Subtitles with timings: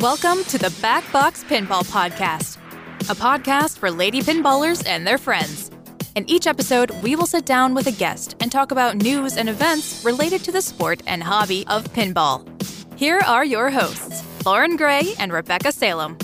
[0.00, 2.56] Welcome to the Back Box Pinball Podcast,
[3.10, 5.72] a podcast for lady pinballers and their friends.
[6.14, 9.48] In each episode, we will sit down with a guest and talk about news and
[9.48, 12.46] events related to the sport and hobby of pinball.
[12.96, 16.16] Here are your hosts, Lauren Gray and Rebecca Salem.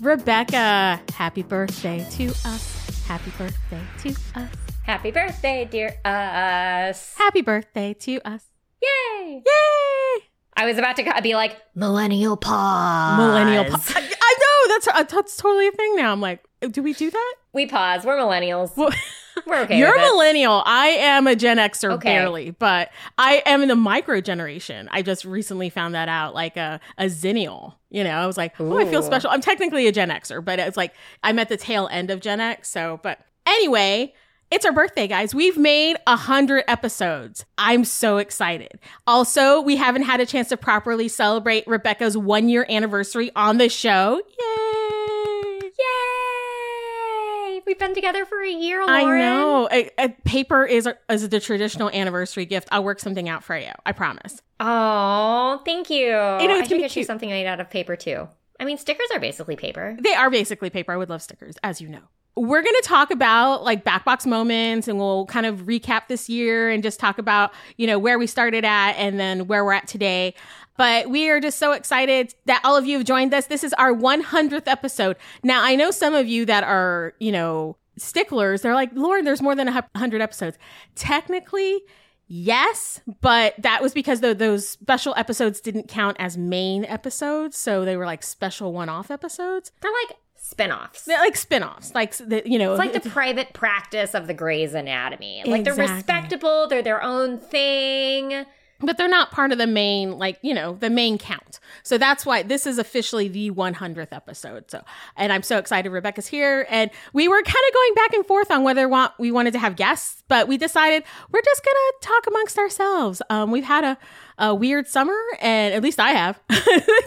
[0.00, 3.04] Rebecca, happy birthday to us.
[3.06, 4.50] Happy birthday to us.
[4.82, 7.14] Happy birthday, dear us.
[7.16, 8.46] Happy birthday to us.
[8.82, 9.44] Yay!
[9.46, 10.22] Yay!
[10.56, 13.18] I was about to be like, millennial pause.
[13.18, 13.92] Millennial pause.
[13.94, 16.12] I, I know that's uh, that's totally a thing now.
[16.12, 17.34] I'm like, do we do that?
[17.52, 18.04] We pause.
[18.04, 18.76] We're millennials.
[18.76, 18.90] Well,
[19.46, 19.78] We're okay.
[19.78, 20.12] You're with a it.
[20.12, 20.62] millennial.
[20.64, 22.08] I am a Gen Xer Okay.
[22.08, 24.88] barely, but I am in the micro generation.
[24.90, 27.74] I just recently found that out, like a, a zennial.
[27.90, 29.28] You know, I was like, oh, I feel special.
[29.30, 32.40] I'm technically a Gen Xer, but it's like I'm at the tail end of Gen
[32.40, 32.70] X.
[32.70, 34.14] So, but anyway,
[34.50, 35.34] it's our birthday, guys.
[35.34, 37.44] We've made a hundred episodes.
[37.58, 38.78] I'm so excited.
[39.06, 43.68] Also, we haven't had a chance to properly celebrate Rebecca's one year anniversary on the
[43.68, 44.22] show.
[44.38, 45.60] Yay!
[45.62, 47.62] Yay!
[47.66, 49.08] We've been together for a year, Lauren.
[49.08, 49.68] I know.
[49.72, 52.68] A, a paper is a, is the traditional anniversary gift.
[52.70, 53.72] I'll work something out for you.
[53.84, 54.40] I promise.
[54.60, 56.12] Oh, thank you.
[56.12, 58.28] know, it's I should get you something made out of paper too.
[58.60, 59.96] I mean, stickers are basically paper.
[60.00, 60.92] They are basically paper.
[60.92, 62.02] I would love stickers, as you know.
[62.36, 66.68] We're going to talk about like backbox moments and we'll kind of recap this year
[66.70, 69.88] and just talk about, you know, where we started at and then where we're at
[69.88, 70.34] today.
[70.76, 73.46] But we are just so excited that all of you have joined us.
[73.46, 75.16] This is our 100th episode.
[75.42, 78.60] Now, I know some of you that are, you know, sticklers.
[78.60, 80.58] They're like, Lauren, there's more than a 100 episodes.
[80.94, 81.80] Technically,
[82.28, 87.84] Yes, but that was because tho- those special episodes didn't count as main episodes, so
[87.84, 89.70] they were like special one-off episodes.
[89.80, 90.16] They're like
[90.48, 91.02] spin-offs.
[91.02, 94.74] They're like spin-offs, like the, you know, It's like the private practice of the Grey's
[94.74, 95.42] Anatomy.
[95.44, 98.44] Like they're respectable, they're their own thing.
[98.80, 101.60] But they're not part of the main, like you know, the main count.
[101.82, 104.70] So that's why this is officially the 100th episode.
[104.70, 104.82] So,
[105.16, 108.50] and I'm so excited Rebecca's here, and we were kind of going back and forth
[108.50, 111.02] on whether want we wanted to have guests, but we decided
[111.32, 113.22] we're just gonna talk amongst ourselves.
[113.30, 113.98] Um, we've had a
[114.38, 116.38] a weird summer, and at least I have.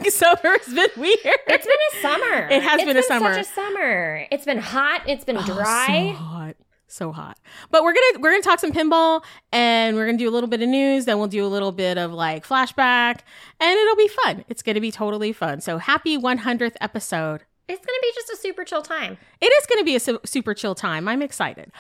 [0.10, 1.18] Summer's been weird.
[1.48, 2.48] It's been a summer.
[2.50, 3.34] It has It's been a summer.
[3.36, 4.28] Such a summer.
[4.32, 5.04] It's been hot.
[5.08, 6.12] It's been Oh, dry.
[6.12, 6.56] so hot.
[6.92, 7.38] So hot.
[7.70, 10.62] But we're gonna we're gonna talk some pinball and we're gonna do a little bit
[10.62, 13.20] of news, then we'll do a little bit of like flashback,
[13.60, 14.44] and it'll be fun.
[14.50, 15.62] It's gonna be totally fun.
[15.62, 17.44] So happy 100th episode.
[17.68, 19.18] It's gonna be just a super chill time.
[19.40, 21.08] It is gonna be a su- super chill time.
[21.08, 21.72] I'm excited.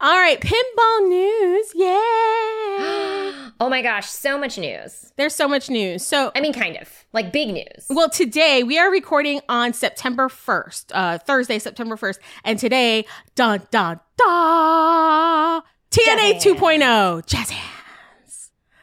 [0.00, 1.72] All right, pinball news.
[1.74, 1.88] Yeah.
[3.60, 5.12] oh my gosh, so much news.
[5.16, 6.06] There's so much news.
[6.06, 7.86] So I mean, kind of like big news.
[7.90, 12.18] Well, today we are recording on September 1st, uh, Thursday, September 1st.
[12.44, 17.78] And today, dun, dun, dun, TNA Jazz 2.0, jazz hands.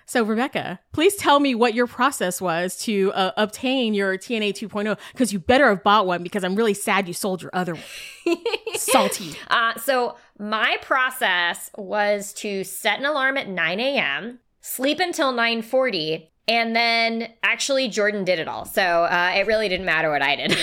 [0.06, 4.98] So, Rebecca, please tell me what your process was to uh, obtain your TNA 2.0
[5.14, 8.38] because you better have bought one because I'm really sad you sold your other one.
[8.76, 9.36] Salty.
[9.50, 16.28] Uh, so my process was to set an alarm at 9 a.m., sleep until 9:40,
[16.48, 18.66] and then actually Jordan did it all.
[18.66, 20.58] So uh, it really didn't matter what I did.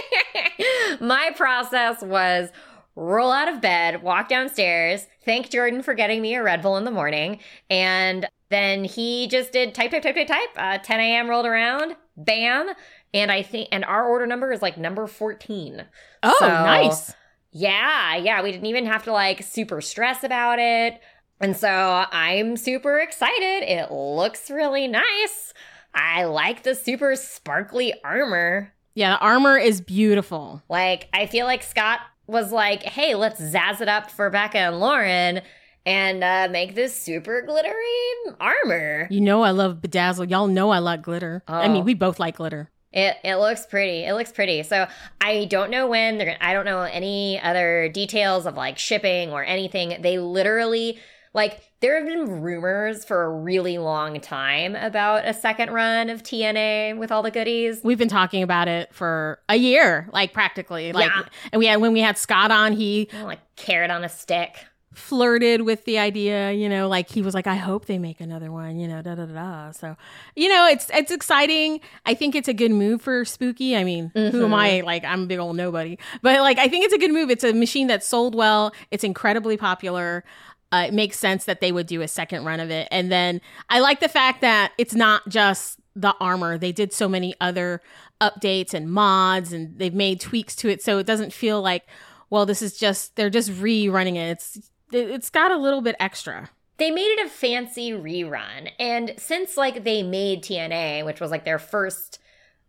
[1.00, 2.50] my process was
[2.96, 6.84] roll out of bed, walk downstairs, thank Jordan for getting me a Red Bull in
[6.84, 10.48] the morning, and then he just did type, type, type, type, type.
[10.56, 11.28] Uh, 10 a.m.
[11.28, 12.70] rolled around, bam.
[13.12, 15.84] And I think, and our order number is like number 14.
[16.22, 17.12] Oh, So- nice.
[17.54, 21.00] Yeah, yeah, we didn't even have to like super stress about it.
[21.40, 23.62] And so I'm super excited.
[23.62, 25.54] It looks really nice.
[25.94, 28.72] I like the super sparkly armor.
[28.94, 30.62] Yeah, the armor is beautiful.
[30.68, 34.80] Like, I feel like Scott was like, hey, let's zazz it up for Becca and
[34.80, 35.40] Lauren
[35.86, 39.06] and uh, make this super glittery armor.
[39.10, 40.30] You know, I love bedazzle.
[40.30, 41.42] Y'all know I like glitter.
[41.46, 41.72] I Oh.
[41.72, 42.70] mean, we both like glitter.
[42.94, 44.04] It it looks pretty.
[44.04, 44.62] It looks pretty.
[44.62, 44.86] So
[45.20, 46.38] I don't know when they're gonna.
[46.40, 50.00] I don't know any other details of like shipping or anything.
[50.00, 50.98] They literally
[51.34, 56.22] like there have been rumors for a really long time about a second run of
[56.22, 57.80] TNA with all the goodies.
[57.82, 60.92] We've been talking about it for a year, like practically.
[60.92, 61.24] Like, Yeah.
[61.52, 64.64] and we had when we had Scott on, he like carrot on a stick.
[64.94, 66.52] Flirted with the idea.
[66.52, 69.14] You know, like he was like, "I hope they make another one." You know, da
[69.14, 69.70] da da da.
[69.72, 69.96] So,
[70.34, 71.80] you know, it's it's exciting.
[72.06, 73.76] I think it's a good move for Spooky.
[73.76, 74.80] I mean, who am I?
[74.80, 77.30] Like, I'm a big old nobody, but like, I think it's a good move.
[77.30, 78.72] It's a machine that sold well.
[78.90, 80.24] It's incredibly popular.
[80.72, 82.88] Uh, it makes sense that they would do a second run of it.
[82.90, 86.58] And then I like the fact that it's not just the armor.
[86.58, 87.80] They did so many other
[88.20, 91.84] updates and mods and they've made tweaks to it so it doesn't feel like
[92.30, 94.30] well this is just they're just rerunning it.
[94.30, 96.50] It's it's got a little bit extra.
[96.76, 98.70] They made it a fancy rerun.
[98.78, 102.18] And since like they made TNA, which was like their first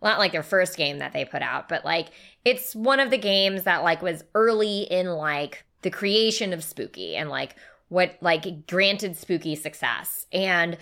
[0.01, 2.09] not like their first game that they put out, but like
[2.43, 7.15] it's one of the games that like was early in like the creation of Spooky
[7.15, 7.55] and like
[7.89, 10.27] what like granted Spooky success.
[10.31, 10.77] And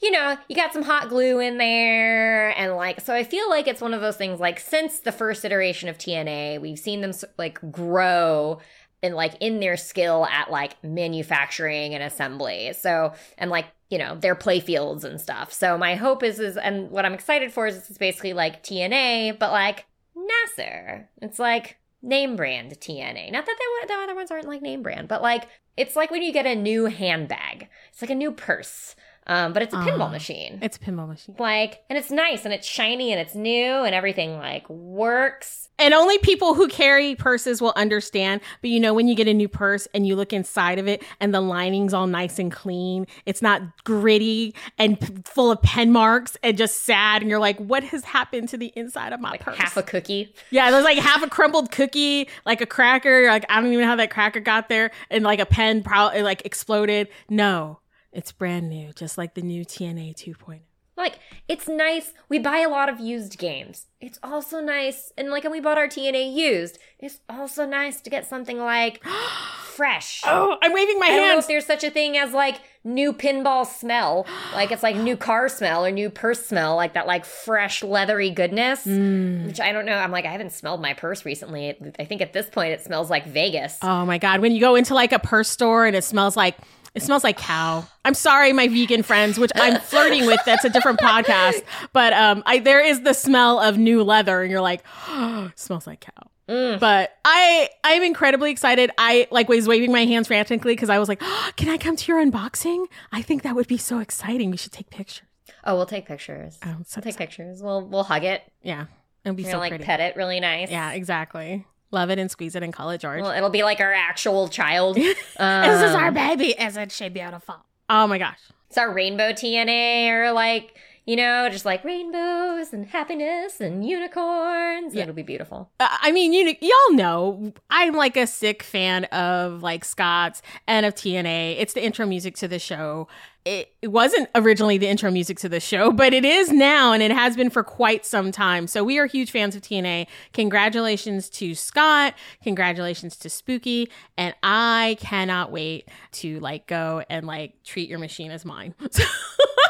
[0.00, 2.50] you know, you got some hot glue in there.
[2.58, 5.44] And like, so I feel like it's one of those things like since the first
[5.44, 8.58] iteration of TNA, we've seen them like grow
[9.02, 12.72] and like in their skill at like manufacturing and assembly.
[12.72, 15.52] So, and like, you know, their play fields and stuff.
[15.52, 19.38] So my hope is, is, and what I'm excited for is it's basically like TNA,
[19.38, 21.08] but like Nasser.
[21.20, 23.32] It's like name brand TNA.
[23.32, 26.22] Not that the, the other ones aren't like name brand, but like, it's like when
[26.22, 27.68] you get a new handbag.
[27.90, 28.94] It's like a new purse.
[29.26, 30.58] Um, but it's a pinball Uh, machine.
[30.62, 31.36] It's a pinball machine.
[31.38, 35.68] Like, and it's nice and it's shiny and it's new and everything like works.
[35.78, 38.40] And only people who carry purses will understand.
[38.60, 41.02] But you know, when you get a new purse and you look inside of it
[41.20, 45.92] and the lining's all nice and clean, it's not gritty and p- full of pen
[45.92, 47.22] marks and just sad.
[47.22, 49.56] And you're like, what has happened to the inside of my Like purse?
[49.56, 50.34] half a cookie.
[50.50, 53.20] yeah, there's like half a crumbled cookie, like a cracker.
[53.20, 54.90] You're like, I don't even know how that cracker got there.
[55.10, 57.08] And like a pen probably like exploded.
[57.28, 57.78] No,
[58.12, 60.60] it's brand new, just like the new TNA 2.0.
[60.94, 61.18] Like,
[61.48, 62.12] it's nice.
[62.28, 63.86] We buy a lot of used games.
[64.00, 65.10] It's also nice.
[65.16, 69.02] And like, when we bought our TNA used, it's also nice to get something like
[69.62, 70.20] fresh.
[70.26, 71.44] Oh, I'm waving my I don't know hands.
[71.44, 74.26] if there's such a thing as like new pinball smell.
[74.52, 78.28] Like it's like new car smell or new purse smell, like that like fresh leathery
[78.28, 78.84] goodness.
[78.84, 79.46] Mm.
[79.46, 79.96] Which I don't know.
[79.96, 81.74] I'm like, I haven't smelled my purse recently.
[81.98, 83.78] I think at this point it smells like Vegas.
[83.80, 86.58] Oh my god, when you go into like a purse store and it smells like
[86.94, 87.86] it smells like cow.
[88.04, 90.40] I'm sorry, my vegan friends, which I'm flirting with.
[90.44, 91.62] That's a different podcast.
[91.92, 95.86] But um, I there is the smell of new leather, and you're like, oh, smells
[95.86, 96.28] like cow.
[96.48, 96.80] Mm.
[96.80, 98.90] But I I'm incredibly excited.
[98.98, 101.96] I like was waving my hands frantically because I was like, oh, can I come
[101.96, 102.86] to your unboxing?
[103.12, 104.50] I think that would be so exciting.
[104.50, 105.26] We should take pictures.
[105.64, 106.58] Oh, we'll take pictures.
[106.64, 107.62] Oh, so We'll take pictures.
[107.62, 108.42] We'll we'll hug it.
[108.62, 108.86] yeah,
[109.24, 109.84] it'd be We're so gonna like pretty.
[109.84, 110.70] pet it really nice.
[110.70, 111.64] Yeah, exactly.
[111.92, 113.20] Love it and squeeze it and call it George.
[113.22, 114.96] Well, it'll be like our actual child.
[114.96, 116.54] this is our Um, baby.
[116.58, 117.56] Isn't she beautiful?
[117.90, 118.38] Oh my gosh.
[118.68, 124.94] It's our rainbow TNA or like, you know, just like rainbows and happiness and unicorns.
[124.94, 125.02] Yeah.
[125.02, 125.70] It'll be beautiful.
[125.78, 130.86] Uh, I mean, you y'all know I'm like a sick fan of like Scott's and
[130.86, 131.56] of TNA.
[131.58, 133.08] It's the intro music to the show.
[133.44, 137.02] It, it wasn't originally the intro music to the show, but it is now, and
[137.02, 138.66] it has been for quite some time.
[138.66, 140.06] So we are huge fans of TNA.
[140.32, 142.14] Congratulations to Scott.
[142.44, 148.30] Congratulations to Spooky, and I cannot wait to like go and like treat your machine
[148.30, 148.74] as mine.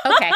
[0.04, 0.30] Okay.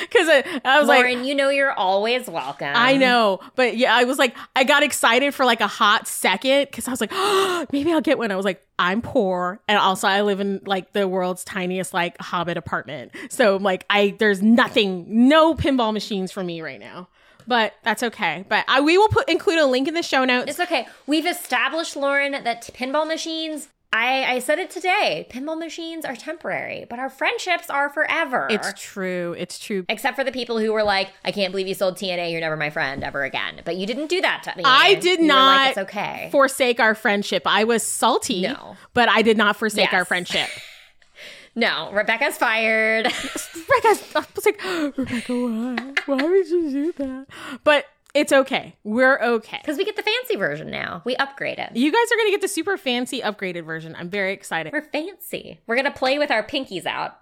[0.00, 2.70] Because I, I was like, Lauren, you know you're always welcome.
[2.72, 6.66] I know, but yeah, I was like, I got excited for like a hot second
[6.66, 8.30] because I was like, oh, maybe I'll get one.
[8.30, 12.20] I was like, I'm poor, and also I live in like the world's tiniest like
[12.20, 17.08] hobbit apartment, so like I there's nothing, no pinball machines for me right now.
[17.46, 18.44] But that's okay.
[18.46, 20.50] But I, we will put include a link in the show notes.
[20.50, 20.86] It's okay.
[21.06, 26.84] We've established, Lauren, that pinball machines, I, I said it today, pinball machines are temporary,
[26.90, 28.46] but our friendships are forever.
[28.50, 29.34] It's true.
[29.38, 29.86] It's true.
[29.88, 32.56] Except for the people who were like, I can't believe you sold TNA, you're never
[32.56, 33.62] my friend ever again.
[33.64, 34.62] But you didn't do that to me.
[34.66, 36.28] I did You not Like, it's okay.
[36.30, 37.44] forsake our friendship.
[37.46, 38.76] I was salty, No.
[38.92, 40.48] but I did not forsake our friendship.
[41.54, 43.06] no, Rebecca's fired.
[43.06, 44.62] Rebecca, I was like,
[44.98, 45.76] Rebecca, why?
[46.04, 47.26] Why would you do that?
[47.64, 48.76] But it's okay.
[48.84, 49.58] We're okay.
[49.60, 51.02] Because we get the fancy version now.
[51.04, 51.76] We upgrade it.
[51.76, 53.94] You guys are going to get the super fancy upgraded version.
[53.98, 54.72] I'm very excited.
[54.72, 55.60] We're fancy.
[55.66, 57.18] We're going to play with our pinkies out.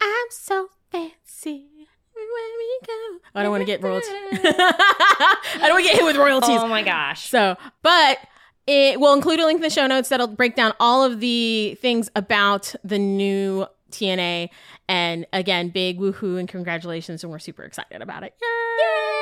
[0.00, 1.66] I'm so fancy.
[2.14, 2.26] When
[2.58, 3.18] we go.
[3.34, 4.10] I don't want to get royalties.
[4.12, 6.60] I don't want to get hit with royalties.
[6.60, 7.30] Oh my gosh.
[7.30, 8.18] So, but
[8.66, 11.78] it will include a link in the show notes that'll break down all of the
[11.80, 14.50] things about the new TNA.
[14.88, 17.22] And again, big woohoo and congratulations.
[17.24, 18.34] And we're super excited about it.
[18.40, 18.48] Yay!
[18.48, 19.19] Yay!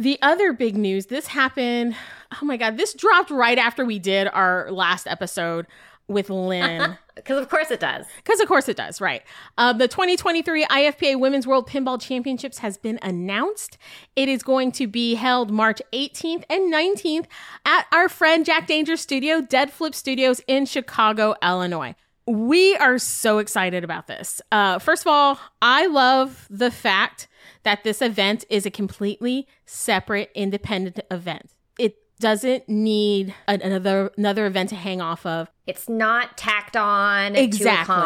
[0.00, 1.94] The other big news this happened.
[2.40, 5.66] Oh my God, this dropped right after we did our last episode
[6.08, 6.96] with Lynn.
[7.16, 8.06] Because of course it does.
[8.16, 9.22] Because of course it does, right?
[9.58, 13.76] Uh, the 2023 IFPA Women's World Pinball Championships has been announced.
[14.16, 17.26] It is going to be held March 18th and 19th
[17.66, 21.94] at our friend Jack Danger Studio, Dead Flip Studios in Chicago, Illinois.
[22.26, 24.40] We are so excited about this.
[24.50, 27.28] Uh, first of all, I love the fact
[27.62, 31.50] that this event is a completely separate, independent event.
[31.78, 35.48] It doesn't need an- another another event to hang off of.
[35.66, 37.94] It's not tacked on Exactly.
[37.94, 38.04] to a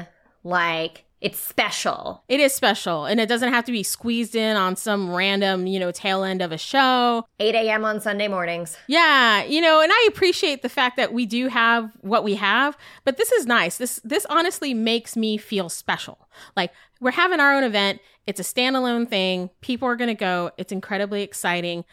[0.00, 0.06] con.
[0.42, 2.22] Like, it's special.
[2.28, 5.80] It is special and it doesn't have to be squeezed in on some random, you
[5.80, 7.24] know, tail end of a show.
[7.40, 7.82] 8 a.m.
[7.86, 8.76] on Sunday mornings.
[8.88, 12.76] Yeah, you know, and I appreciate the fact that we do have what we have,
[13.04, 13.78] but this is nice.
[13.78, 16.28] This this honestly makes me feel special.
[16.56, 16.72] Like
[17.04, 18.00] we're having our own event.
[18.26, 19.50] It's a standalone thing.
[19.60, 20.50] People are going to go.
[20.56, 21.84] It's incredibly exciting.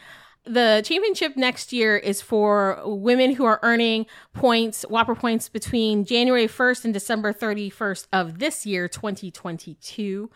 [0.44, 6.48] The championship next year is for women who are earning points, WPPR points between January
[6.48, 10.30] 1st and December 31st of this year, 2022.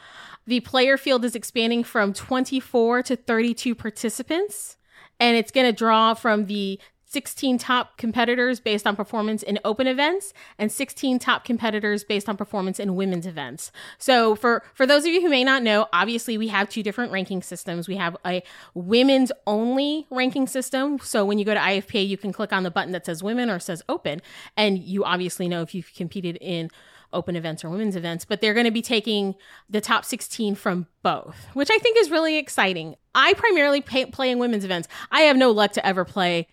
[0.46, 4.76] The player field is expanding from 24 to 32 participants,
[5.18, 9.86] and it's going to draw from the 16 top competitors based on performance in open
[9.86, 13.70] events and 16 top competitors based on performance in women's events.
[13.96, 17.12] So for for those of you who may not know, obviously we have two different
[17.12, 17.86] ranking systems.
[17.86, 18.42] We have a
[18.74, 20.98] women's only ranking system.
[20.98, 23.48] So when you go to IFPA, you can click on the button that says women
[23.48, 24.20] or says open
[24.56, 26.70] and you obviously know if you've competed in
[27.12, 29.36] open events or women's events, but they're going to be taking
[29.70, 32.96] the top 16 from both, which I think is really exciting.
[33.14, 34.88] I primarily pay, play in women's events.
[35.10, 36.48] I have no luck to ever play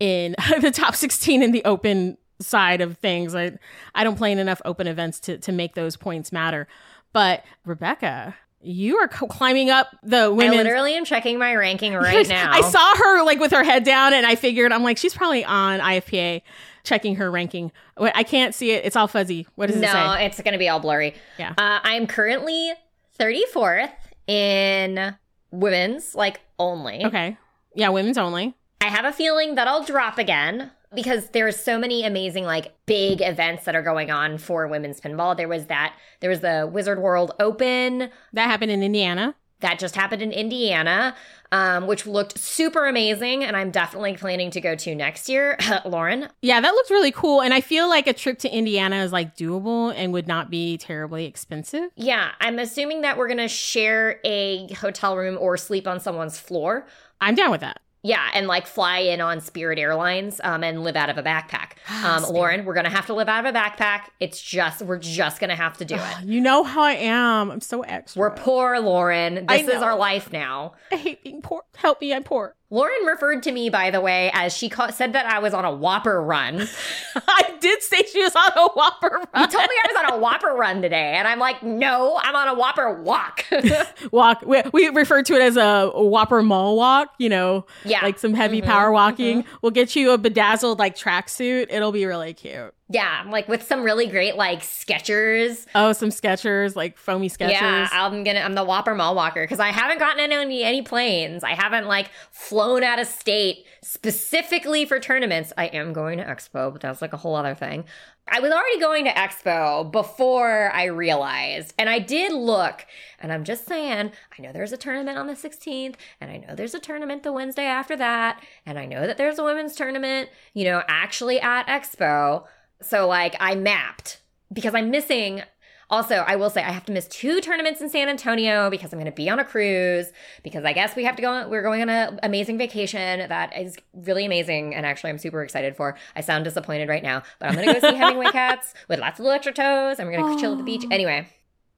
[0.00, 3.34] in the top 16 in the open side of things.
[3.34, 3.58] I
[3.94, 6.66] I don't play in enough open events to to make those points matter.
[7.12, 10.58] But Rebecca, you are climbing up the women.
[10.58, 12.50] I literally am checking my ranking right now.
[12.50, 15.44] I saw her like with her head down, and I figured I'm like she's probably
[15.44, 16.42] on IFPA
[16.84, 17.72] checking her ranking.
[17.96, 19.46] I can't see it; it's all fuzzy.
[19.54, 20.04] What does no, it say?
[20.04, 21.14] No, it's going to be all blurry.
[21.38, 22.72] Yeah, uh, I'm currently
[23.18, 23.90] 34th
[24.26, 25.16] in
[25.50, 27.04] women's, like only.
[27.04, 27.36] Okay,
[27.74, 28.54] yeah, women's only.
[28.80, 33.20] I have a feeling that I'll drop again because there's so many amazing like big
[33.20, 35.36] events that are going on for women's pinball.
[35.36, 39.34] There was that there was the Wizard World Open that happened in Indiana.
[39.60, 41.16] That just happened in Indiana,
[41.50, 45.56] um, which looked super amazing, and I'm definitely planning to go to next year.
[45.86, 49.12] Lauren, yeah, that looks really cool, and I feel like a trip to Indiana is
[49.12, 51.88] like doable and would not be terribly expensive.
[51.96, 56.86] Yeah, I'm assuming that we're gonna share a hotel room or sleep on someone's floor.
[57.18, 57.80] I'm down with that.
[58.06, 61.72] Yeah, and like fly in on Spirit Airlines um, and live out of a backpack.
[62.06, 64.02] Um, Lauren, we're gonna have to live out of a backpack.
[64.20, 66.24] It's just we're just gonna have to do it.
[66.24, 67.50] You know how I am.
[67.50, 68.20] I'm so extra.
[68.20, 69.46] We're poor, Lauren.
[69.46, 70.74] This is our life now.
[70.92, 71.62] I hate being poor.
[71.74, 72.54] Help me, I'm poor.
[72.68, 75.64] Lauren referred to me, by the way, as she ca- said that I was on
[75.64, 76.66] a WPPR run.
[77.28, 79.26] I did say she was on a WPPR run.
[79.36, 82.34] You told me I was on a WPPR run today, and I'm like, no, I'm
[82.34, 83.44] on a WPPR walk.
[84.12, 84.42] walk.
[84.44, 87.14] We, we refer to it as a WPPR mall walk.
[87.18, 89.42] You know, yeah, like some heavy mm-hmm, power walking.
[89.42, 89.56] Mm-hmm.
[89.62, 91.66] We'll get you a bedazzled like tracksuit.
[91.70, 92.74] It'll be really cute.
[92.88, 95.66] Yeah, like with some really great like Skechers.
[95.74, 97.50] Oh, some Skechers, like foamy Skechers.
[97.50, 101.42] Yeah, I'm gonna I'm the WPPR Mall Walker because I haven't gotten any any planes.
[101.42, 105.52] I haven't like flown out of state specifically for tournaments.
[105.58, 107.84] I am going to Expo, but that's like a whole other thing.
[108.28, 112.84] I was already going to Expo before I realized, and I did look,
[113.20, 116.56] and I'm just saying, I know there's a tournament on the 16th, and I know
[116.56, 120.28] there's a tournament the Wednesday after that, and I know that there's a women's tournament,
[120.54, 122.46] you know, actually at Expo.
[122.82, 124.20] So like I mapped
[124.52, 125.42] because I'm missing
[125.88, 128.98] also, I will say I have to miss two tournaments in San Antonio because I'm
[128.98, 130.12] going to be on a cruise.
[130.42, 131.48] Because I guess we have to go.
[131.48, 135.76] We're going on an amazing vacation that is really amazing, and actually, I'm super excited
[135.76, 135.96] for.
[136.16, 139.20] I sound disappointed right now, but I'm going to go see Hemingway cats with lots
[139.20, 140.84] of electric toes, and we're going to chill at the beach.
[140.90, 141.28] Anyway,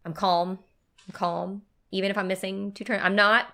[0.07, 0.59] I'm calm.
[1.07, 3.03] I'm calm, even if I'm missing two turns.
[3.05, 3.49] I'm not.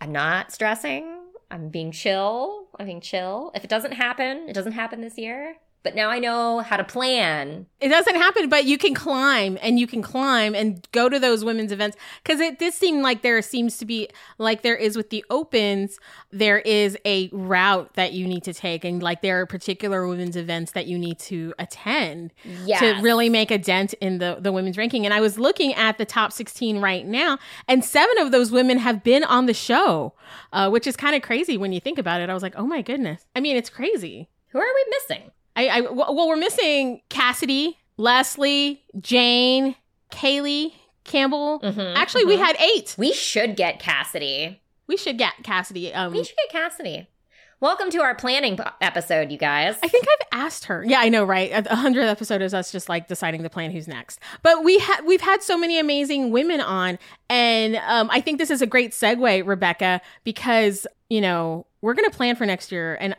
[0.00, 1.12] I'm not stressing.
[1.50, 2.68] I'm being chill.
[2.78, 3.50] I'm being chill.
[3.56, 5.56] If it doesn't happen, it doesn't happen this year
[5.88, 7.64] but now I know how to plan.
[7.80, 11.46] It doesn't happen, but you can climb and you can climb and go to those
[11.46, 15.08] women's events because it did seem like there seems to be like there is with
[15.08, 15.98] the opens,
[16.30, 20.36] there is a route that you need to take, and like there are particular women's
[20.36, 22.34] events that you need to attend
[22.66, 22.80] yes.
[22.80, 25.06] to really make a dent in the the women's ranking.
[25.06, 28.76] And I was looking at the top sixteen right now, and seven of those women
[28.76, 30.12] have been on the show,
[30.52, 32.28] uh, which is kind of crazy when you think about it.
[32.28, 33.24] I was like, oh my goodness.
[33.34, 34.28] I mean, it's crazy.
[34.48, 35.30] Who are we missing?
[35.58, 39.74] I, I well, we're missing Cassidy, Leslie, Jane,
[40.12, 40.72] Kaylee,
[41.02, 41.58] Campbell.
[41.58, 42.28] Mm-hmm, Actually, mm-hmm.
[42.28, 42.94] we had eight.
[42.96, 44.60] We should get Cassidy.
[44.86, 45.92] We should get Cassidy.
[45.92, 47.08] Um, we should get Cassidy.
[47.58, 49.76] Welcome to our planning episode, you guys.
[49.82, 50.84] I think I've asked her.
[50.86, 51.50] Yeah, I know, right?
[51.66, 54.20] A hundredth episode is us just like deciding to plan who's next.
[54.44, 58.52] But we had we've had so many amazing women on, and um, I think this
[58.52, 63.16] is a great segue, Rebecca, because you know we're gonna plan for next year, and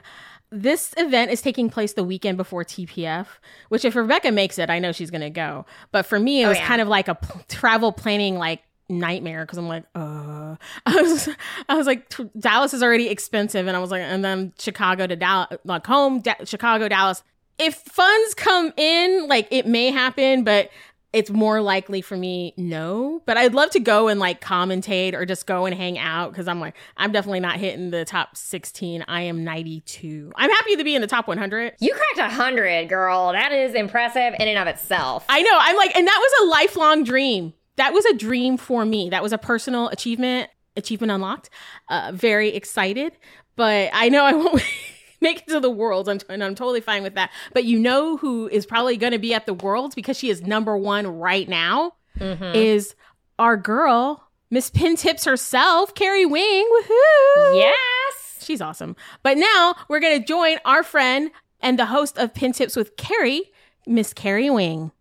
[0.51, 3.27] this event is taking place the weekend before TPF,
[3.69, 5.65] which if Rebecca makes it, I know she's going to go.
[5.91, 6.67] But for me, it oh, was yeah.
[6.67, 11.29] kind of like a p- travel planning like nightmare because I'm like, uh, I was,
[11.67, 15.15] I was like, Dallas is already expensive, and I was like, and then Chicago to
[15.15, 17.23] Dallas, like home, da- Chicago, Dallas.
[17.59, 20.69] If funds come in, like it may happen, but
[21.11, 25.25] it's more likely for me no but i'd love to go and like commentate or
[25.25, 29.03] just go and hang out because i'm like i'm definitely not hitting the top 16
[29.07, 33.31] i am 92 i'm happy to be in the top 100 you cracked 100 girl.
[33.31, 35.25] That is impressive in and of itself.
[35.29, 35.51] I know.
[35.53, 37.53] I'm like and that was a lifelong dream.
[37.77, 39.09] That was a dream for me.
[39.09, 41.49] That was a personal achievement, achievement unlocked.
[41.87, 43.13] Uh, very excited,
[43.55, 44.61] but I know I won't
[45.21, 46.09] make it to the worlds.
[46.09, 47.31] I'm, and I'm totally fine with that.
[47.53, 50.41] But you know who is probably going to be at the worlds because she is
[50.41, 52.55] number one right now mm-hmm.
[52.55, 52.95] is
[53.37, 56.67] our girl, Miss Pin Tips herself, Carrie Wing.
[56.71, 57.55] Woohoo!
[57.55, 58.95] Yes, she's awesome.
[59.23, 62.97] But now we're going to join our friend and the host of Pin Tips with
[62.97, 63.51] Carrie,
[63.85, 64.91] Miss Carrie Wing.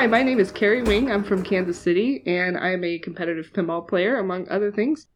[0.00, 1.12] Hi, my name is Carrie Wing.
[1.12, 5.06] I'm from Kansas City, and I'm a competitive pinball player, among other things.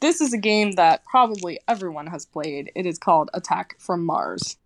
[0.00, 2.72] This is a game that probably everyone has played.
[2.74, 4.56] It is called Attack from Mars.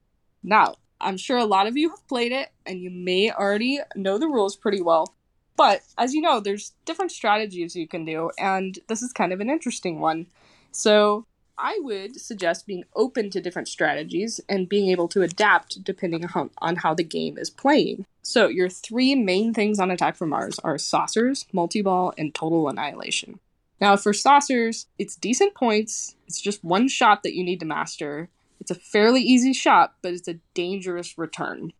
[0.42, 4.16] Now, I'm sure a lot of you have played it, and you may already know
[4.16, 5.14] the rules pretty well.
[5.54, 9.40] But as you know, there's different strategies you can do, and this is kind of
[9.42, 10.28] an interesting one.
[10.72, 11.26] So,
[11.58, 16.50] I would suggest being open to different strategies and being able to adapt depending on,
[16.58, 18.06] on how the game is playing.
[18.22, 22.68] So, your three main things on Attack from Mars are saucers, multi ball, and total
[22.68, 23.40] annihilation.
[23.80, 26.14] Now, for saucers, it's decent points.
[26.26, 28.28] It's just one shot that you need to master.
[28.60, 31.72] It's a fairly easy shot, but it's a dangerous return.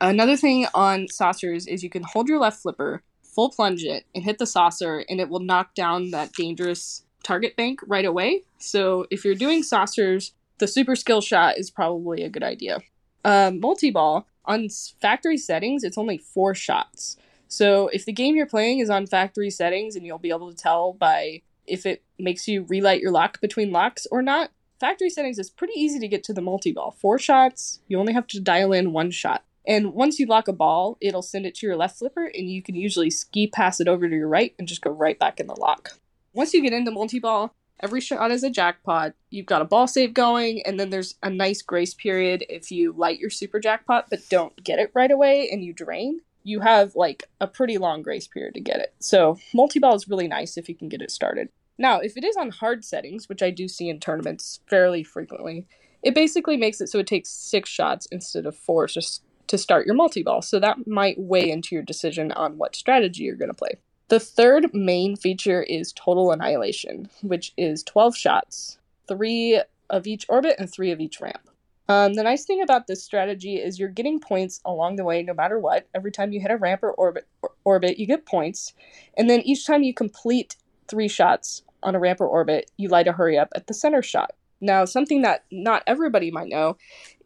[0.00, 4.24] Another thing on saucers is you can hold your left flipper, full plunge it, and
[4.24, 8.42] hit the saucer, and it will knock down that dangerous target bank right away.
[8.58, 12.80] So if you're doing saucers, the super skill shot is probably a good idea.
[13.24, 14.68] Uh, Multi ball on
[15.00, 17.16] factory settings, it's only four shots.
[17.48, 20.56] So if the game you're playing is on factory settings, and you'll be able to
[20.56, 24.50] tell by if it makes you relight your lock between locks or not.
[24.80, 26.90] Factory settings is pretty easy to get to the multi ball.
[26.90, 29.44] Four shots, you only have to dial in one shot.
[29.64, 32.62] And once you lock a ball, it'll send it to your left flipper, and you
[32.62, 35.46] can usually ski pass it over to your right and just go right back in
[35.46, 35.98] the lock
[36.32, 39.14] once you get into multi-ball, every shot is a jackpot.
[39.30, 42.92] You've got a ball save going, and then there's a nice grace period if you
[42.96, 46.20] light your super jackpot but don't get it right away and you drain.
[46.44, 48.94] You have like a pretty long grace period to get it.
[48.98, 51.48] So multi-ball is really nice if you can get it started.
[51.78, 55.66] Now, if it is on hard settings, which I do see in tournaments fairly frequently,
[56.02, 59.86] it basically makes it so it takes six shots instead of four just to start
[59.86, 60.42] your multi-ball.
[60.42, 63.78] So that might weigh into your decision on what strategy you're going to play.
[64.08, 70.56] The third main feature is Total Annihilation, which is 12 shots, three of each orbit
[70.58, 71.48] and three of each ramp.
[71.88, 75.34] Um, the nice thing about this strategy is you're getting points along the way no
[75.34, 75.88] matter what.
[75.94, 78.72] Every time you hit a ramp or orbit, or orbit, you get points.
[79.16, 80.56] And then each time you complete
[80.88, 84.02] three shots on a ramp or orbit, you light a hurry up at the center
[84.02, 84.32] shot.
[84.60, 86.76] Now, something that not everybody might know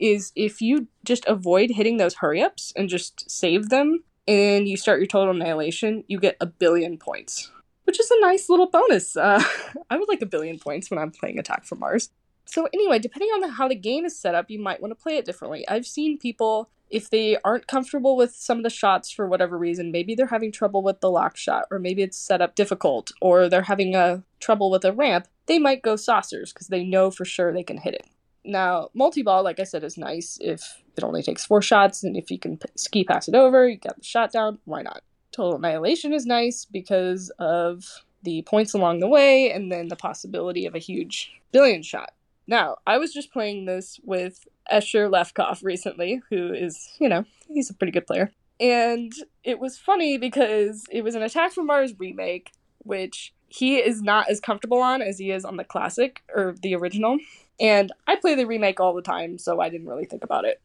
[0.00, 4.76] is if you just avoid hitting those hurry ups and just save them, and you
[4.76, 7.50] start your total annihilation, you get a billion points,
[7.84, 9.16] which is a nice little bonus.
[9.16, 9.42] Uh,
[9.90, 12.10] I would like a billion points when I'm playing Attack from Mars.
[12.46, 15.02] So, anyway, depending on the, how the game is set up, you might want to
[15.02, 15.66] play it differently.
[15.68, 19.90] I've seen people, if they aren't comfortable with some of the shots for whatever reason,
[19.90, 23.48] maybe they're having trouble with the lock shot, or maybe it's set up difficult, or
[23.48, 27.24] they're having a trouble with a ramp, they might go saucers because they know for
[27.24, 28.06] sure they can hit it.
[28.44, 32.16] Now, multi ball, like I said, is nice if it only takes four shots, and
[32.16, 35.02] if you can ski pass it over, you got the shot down, why not?
[35.32, 37.84] Total Annihilation is nice because of
[38.22, 42.12] the points along the way and then the possibility of a huge billion shot.
[42.46, 47.70] Now, I was just playing this with Escher Lefkoff recently, who is, you know, he's
[47.70, 48.32] a pretty good player.
[48.58, 49.12] And
[49.44, 54.28] it was funny because it was an Attack from Mars remake, which he is not
[54.28, 57.18] as comfortable on as he is on the classic or the original.
[57.60, 60.60] And I play the remake all the time, so I didn't really think about it.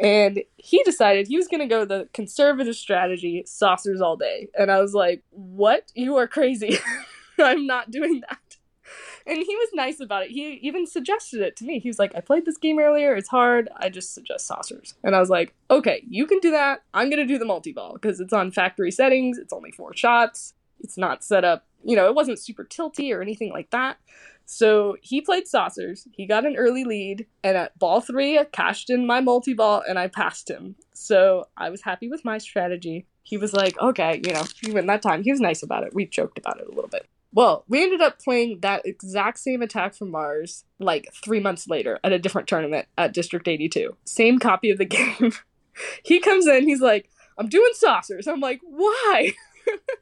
[0.00, 4.48] And he decided he was going to go the conservative strategy, saucers all day.
[4.58, 5.92] And I was like, what?
[5.94, 6.78] You are crazy.
[7.38, 8.38] I'm not doing that.
[9.26, 10.30] And he was nice about it.
[10.30, 11.78] He even suggested it to me.
[11.78, 13.14] He was like, I played this game earlier.
[13.14, 13.68] It's hard.
[13.76, 14.94] I just suggest saucers.
[15.04, 16.82] And I was like, okay, you can do that.
[16.94, 19.38] I'm going to do the multi ball because it's on factory settings.
[19.38, 20.54] It's only four shots.
[20.80, 23.98] It's not set up, you know, it wasn't super tilty or anything like that.
[24.52, 26.08] So he played saucers.
[26.10, 29.80] He got an early lead, and at ball three, I cashed in my multi ball
[29.88, 30.74] and I passed him.
[30.92, 33.06] So I was happy with my strategy.
[33.22, 35.94] He was like, okay, you know, even that time, he was nice about it.
[35.94, 37.06] We joked about it a little bit.
[37.32, 42.00] Well, we ended up playing that exact same attack from Mars like three months later
[42.02, 43.96] at a different tournament at District 82.
[44.04, 45.32] Same copy of the game.
[46.02, 47.08] he comes in, he's like,
[47.38, 48.26] I'm doing saucers.
[48.26, 49.30] I'm like, why?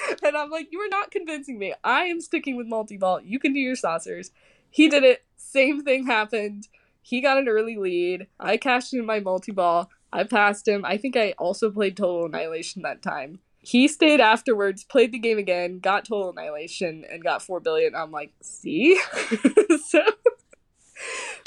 [0.22, 1.74] and I'm like, you are not convincing me.
[1.84, 3.20] I am sticking with multi ball.
[3.20, 4.30] You can do your saucers.
[4.70, 5.24] He did it.
[5.36, 6.68] Same thing happened.
[7.02, 8.26] He got an early lead.
[8.38, 9.90] I cashed in my multi ball.
[10.12, 10.84] I passed him.
[10.84, 13.40] I think I also played Total Annihilation that time.
[13.60, 17.94] He stayed afterwards, played the game again, got Total Annihilation, and got 4 billion.
[17.94, 18.98] I'm like, see?
[19.86, 20.02] so,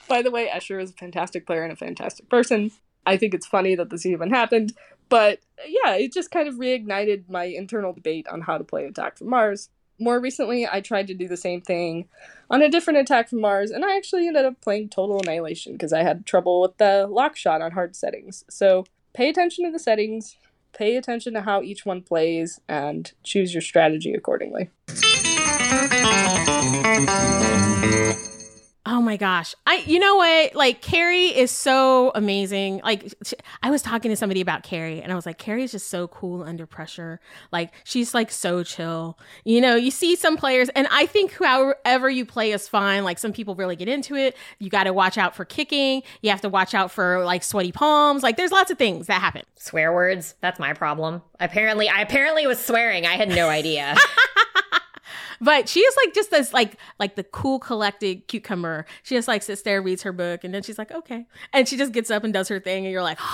[0.07, 2.71] by the way, Escher is a fantastic player and a fantastic person.
[3.05, 4.73] I think it's funny that this even happened.
[5.11, 8.85] But uh, yeah, it just kind of reignited my internal debate on how to play
[8.85, 9.69] Attack from Mars.
[9.99, 12.07] More recently, I tried to do the same thing
[12.49, 15.91] on a different Attack from Mars, and I actually ended up playing Total Annihilation because
[15.93, 18.45] I had trouble with the lock shot on hard settings.
[18.49, 20.37] So pay attention to the settings,
[20.71, 24.69] pay attention to how each one plays, and choose your strategy accordingly.
[28.91, 29.55] Oh my gosh.
[29.65, 30.53] I you know what?
[30.53, 32.81] Like Carrie is so amazing.
[32.83, 33.13] Like
[33.63, 36.09] I was talking to somebody about Carrie and I was like Carrie is just so
[36.09, 37.21] cool under pressure.
[37.53, 39.17] Like she's like so chill.
[39.45, 43.05] You know, you see some players and I think however you play is fine.
[43.05, 44.35] Like some people really get into it.
[44.59, 46.03] You got to watch out for kicking.
[46.19, 48.23] You have to watch out for like sweaty palms.
[48.23, 49.43] Like there's lots of things that happen.
[49.55, 50.35] Swear words.
[50.41, 51.21] That's my problem.
[51.39, 53.05] Apparently I apparently was swearing.
[53.05, 53.95] I had no idea.
[55.41, 58.85] But she is like just this like like the cool collected cucumber.
[59.03, 61.25] She just like sits there, reads her book, and then she's like, okay.
[61.51, 63.19] And she just gets up and does her thing, and you're like,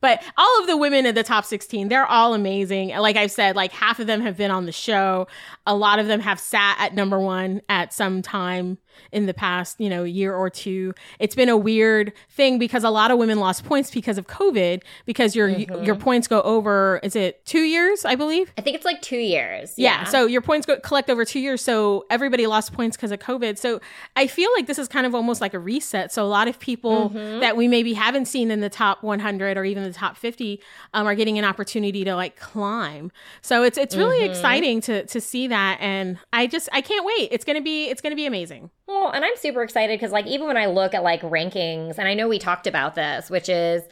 [0.00, 2.90] But all of the women in the top 16, they're all amazing.
[2.90, 5.26] Like I've said, like half of them have been on the show.
[5.66, 8.78] A lot of them have sat at number one at some time
[9.12, 10.94] in the past, you know, year or two.
[11.18, 14.82] It's been a weird thing because a lot of women lost points because of COVID
[15.04, 15.84] because your mm-hmm.
[15.84, 18.52] your points go over is it 2 years, I believe?
[18.58, 19.74] I think it's like 2 years.
[19.76, 23.12] Yeah, yeah so your points go collect over 2 years, so everybody lost points because
[23.12, 23.58] of COVID.
[23.58, 23.80] So
[24.14, 26.12] I feel like this is kind of almost like a reset.
[26.12, 27.40] So a lot of people mm-hmm.
[27.40, 30.60] that we maybe haven't seen in the top 100 or even the top 50
[30.94, 33.10] um, are getting an opportunity to like climb.
[33.42, 34.30] So it's it's really mm-hmm.
[34.30, 37.28] exciting to to see that and I just I can't wait.
[37.32, 38.70] It's going to be it's going to be amazing.
[38.86, 42.06] Well, and I'm super excited because, like, even when I look at like rankings, and
[42.06, 43.82] I know we talked about this, which is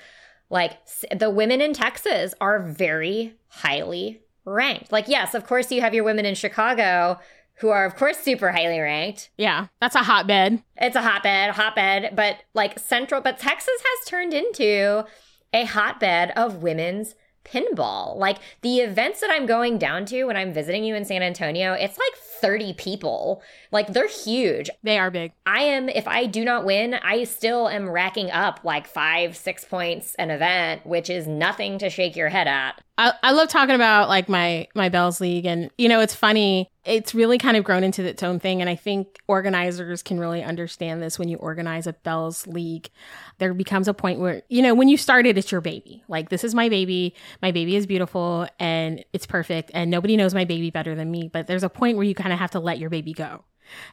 [0.50, 0.78] like
[1.14, 4.92] the women in Texas are very highly ranked.
[4.92, 7.18] Like, yes, of course, you have your women in Chicago
[7.58, 9.30] who are, of course, super highly ranked.
[9.36, 10.62] Yeah, that's a hotbed.
[10.76, 15.04] It's a hotbed, hotbed, but like central, but Texas has turned into
[15.52, 18.16] a hotbed of women's pinball.
[18.16, 21.74] Like the events that I'm going down to when I'm visiting you in San Antonio,
[21.74, 23.42] it's like 30 people.
[23.70, 24.70] Like they're huge.
[24.82, 25.32] They are big.
[25.46, 29.64] I am, if I do not win, I still am racking up like five, six
[29.64, 32.82] points an event, which is nothing to shake your head at.
[32.96, 36.70] I, I love talking about like my my Belles League and you know it's funny
[36.84, 40.44] it's really kind of grown into its own thing and I think organizers can really
[40.44, 42.90] understand this when you organize a Belles League
[43.38, 46.44] there becomes a point where you know when you started it's your baby like this
[46.44, 50.70] is my baby my baby is beautiful and it's perfect and nobody knows my baby
[50.70, 52.88] better than me but there's a point where you kind of have to let your
[52.88, 53.44] baby go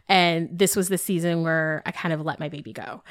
[0.07, 3.03] and this was the season where I kind of let my baby go.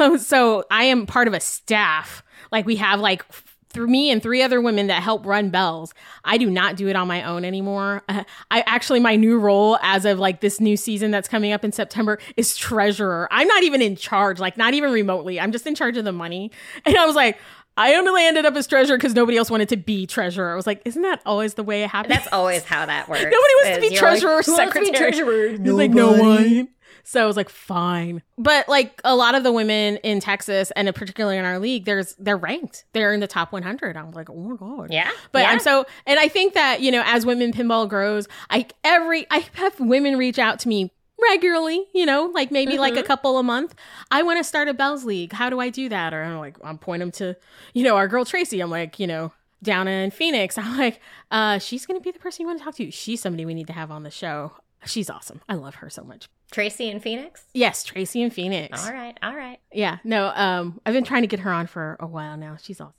[0.00, 2.22] Um, so I am part of a staff.
[2.50, 3.26] Like we have like
[3.68, 5.92] through me and three other women that help run Belles
[6.24, 8.02] I do not do it on my own anymore.
[8.08, 11.62] Uh, I actually, my new role as of like this new season that's coming up
[11.64, 13.28] in September is treasurer.
[13.30, 15.38] I'm not even in charge, like not even remotely.
[15.38, 16.50] I'm just in charge of the money.
[16.86, 17.38] And I was like,
[17.76, 20.52] I only ended up as treasurer because nobody else wanted to be treasurer.
[20.52, 22.14] I was like, isn't that always the way it happens?
[22.14, 23.22] That's always how that works.
[23.22, 24.92] nobody wants to be treasurer like, or secretary.
[24.92, 25.58] treasurer?
[25.58, 26.68] Like, no one.
[27.04, 28.22] So I was like, fine.
[28.38, 32.14] But like a lot of the women in Texas and particularly in our league, there's
[32.16, 32.84] they're ranked.
[32.92, 33.96] They're in the top 100.
[33.96, 34.92] I'm like, oh my god.
[34.92, 35.10] Yeah.
[35.32, 35.50] But yeah.
[35.50, 39.46] I'm so, and I think that you know, as women pinball grows, I every I
[39.54, 40.92] have women reach out to me
[41.30, 42.80] regularly, you know, like maybe mm-hmm.
[42.80, 43.06] like a mm-hmm.
[43.06, 43.74] couple a month.
[44.10, 45.32] I want to start a Belles League.
[45.32, 46.12] How do I do that?
[46.14, 47.36] Or I'm like, I'm pointing them to,
[47.74, 48.60] you know, our girl Tracy.
[48.60, 49.32] I'm like, you know,
[49.62, 50.58] down in Phoenix.
[50.58, 52.90] I'm like, uh, she's gonna be the person you want to talk to.
[52.90, 54.52] She's somebody we need to have on the show.
[54.84, 55.40] She's awesome.
[55.48, 56.28] I love her so much.
[56.50, 57.44] Tracy in Phoenix?
[57.54, 58.84] Yes, Tracy in Phoenix.
[58.84, 59.58] All right, all right.
[59.72, 62.56] Yeah, no, um, I've been trying to get her on for a while now.
[62.60, 62.94] She's awesome.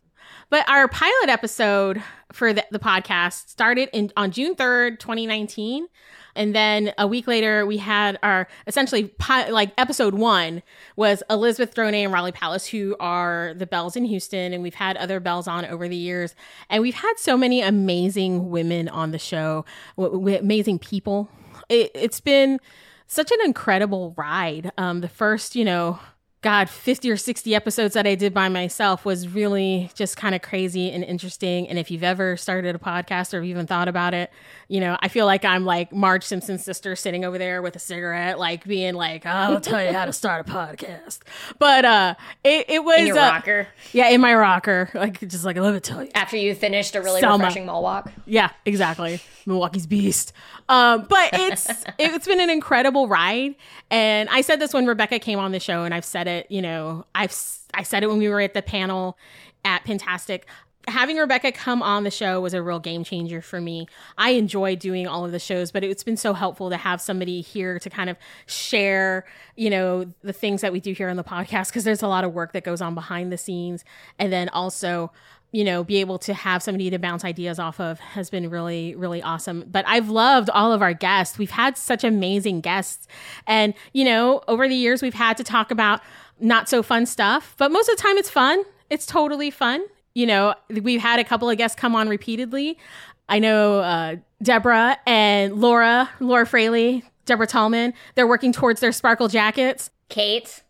[0.50, 5.88] But our pilot episode for the, the podcast started in on June 3rd, 2019.
[6.36, 9.14] And then a week later, we had our essentially
[9.50, 10.64] like episode one
[10.96, 14.54] was Elizabeth Drone and Raleigh Palace, who are the Belles in Houston.
[14.54, 16.36] And we've had other Belles on over the years.
[16.70, 19.66] And we've had so many amazing women on the show,
[19.98, 21.30] w- w- amazing people.
[21.70, 22.60] It, it's been
[23.08, 24.72] such an incredible ride.
[24.78, 26.00] Um, the first, you know,
[26.44, 30.42] God, 50 or 60 episodes that I did by myself was really just kind of
[30.42, 31.70] crazy and interesting.
[31.70, 34.30] And if you've ever started a podcast or even thought about it,
[34.68, 37.80] you know, I feel like I'm like Marge Simpson's sister sitting over there with a
[37.80, 41.20] cigarette, like being like, oh, I'll tell you how to start a podcast.
[41.60, 43.68] But uh it, it was in your uh, rocker.
[43.94, 44.90] Yeah, in my rocker.
[44.94, 46.12] Like just like let me tell you.
[46.14, 47.46] After you finished a really Selma.
[47.46, 48.12] refreshing mall walk.
[48.26, 49.22] Yeah, exactly.
[49.46, 50.34] Milwaukee's beast.
[50.70, 51.68] Um, but it's
[52.00, 53.56] it's been an incredible ride.
[53.90, 56.62] And I said this when Rebecca came on the show, and I've said it, you
[56.62, 57.34] know, I've
[57.74, 59.18] I said it when we were at the panel
[59.66, 60.44] at Pintastic.
[60.88, 63.88] having Rebecca come on the show was a real game changer for me.
[64.18, 67.42] I enjoy doing all of the shows, but it's been so helpful to have somebody
[67.42, 68.18] here to kind of
[68.48, 72.08] share, you know, the things that we do here on the podcast because there's a
[72.08, 73.86] lot of work that goes on behind the scenes.
[74.20, 75.12] And then also,
[75.54, 78.94] you know, be able to have somebody to bounce ideas off of has been really,
[78.96, 79.64] really awesome.
[79.72, 81.38] But I've loved all of our guests.
[81.38, 83.08] We've had such amazing guests.
[83.48, 86.02] And, you know, over the years, we've had to talk about
[86.42, 88.64] not so fun stuff, but most of the time it's fun.
[88.90, 92.78] It's totally fun you know, we've had a couple of guests come on repeatedly.
[93.30, 99.28] I know uh, Deborah and Laura, Laura Fraley, Deborah Tallman, they're working towards their sparkle
[99.28, 99.90] jackets.
[100.10, 100.62] Kate,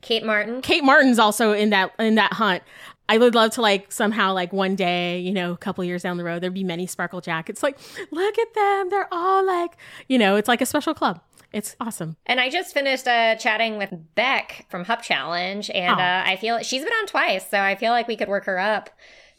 [0.00, 0.62] Kate Martin.
[0.62, 2.62] Kate Martin's also in that in that hunt.
[3.08, 6.16] I would love to like somehow like one day, you know, a couple years down
[6.16, 7.62] the road, there'd be many sparkle jackets.
[7.62, 7.78] Like,
[8.10, 8.90] look at them.
[8.90, 9.76] They're all like,
[10.08, 11.20] you know, it's like a special club.
[11.52, 12.16] It's awesome.
[12.26, 16.02] And I just finished uh, chatting with Beck from Hup Challenge, and oh.
[16.02, 18.58] uh, I feel she's been on twice, so I feel like we could work her
[18.58, 18.90] up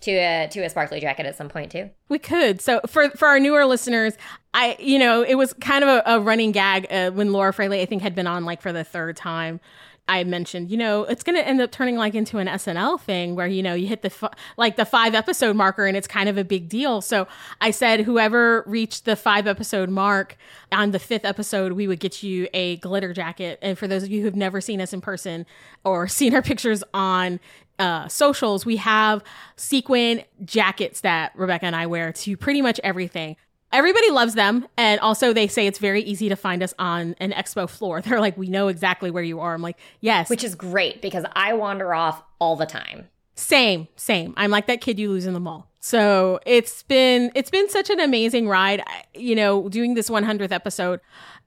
[0.02, 1.90] to a to a sparkly jacket at some point too.
[2.10, 2.62] We could.
[2.62, 4.14] So for for our newer listeners,
[4.54, 7.82] I you know it was kind of a, a running gag uh, when Laura Fraley
[7.82, 9.60] I think had been on like for the third time.
[10.10, 13.36] I mentioned, you know, it's going to end up turning like into an SNL thing
[13.36, 16.30] where, you know, you hit the, f- like the five episode marker and it's kind
[16.30, 17.02] of a big deal.
[17.02, 17.28] So
[17.60, 20.38] I said, whoever reached the five episode mark
[20.72, 23.60] on the fifth episode, we would get you a glitter jacket.
[23.62, 25.46] And for those of you who've never seen us in person
[25.84, 27.39] or seen our pictures on
[27.80, 29.24] uh, socials, we have
[29.56, 33.36] sequin jackets that Rebecca and I wear to pretty much everything
[33.72, 37.32] everybody loves them and also they say it's very easy to find us on an
[37.32, 38.02] expo floor.
[38.08, 39.54] They're like we know exactly where you are.
[39.54, 40.30] I'm like yes.
[40.30, 43.08] Which is great because i wander off all the time.
[43.36, 44.34] Same same.
[44.38, 45.70] I'm like that kid you lose in the mall.
[45.80, 48.84] So it's been it's been such an amazing ride.
[49.14, 51.00] You know doing this 100th episode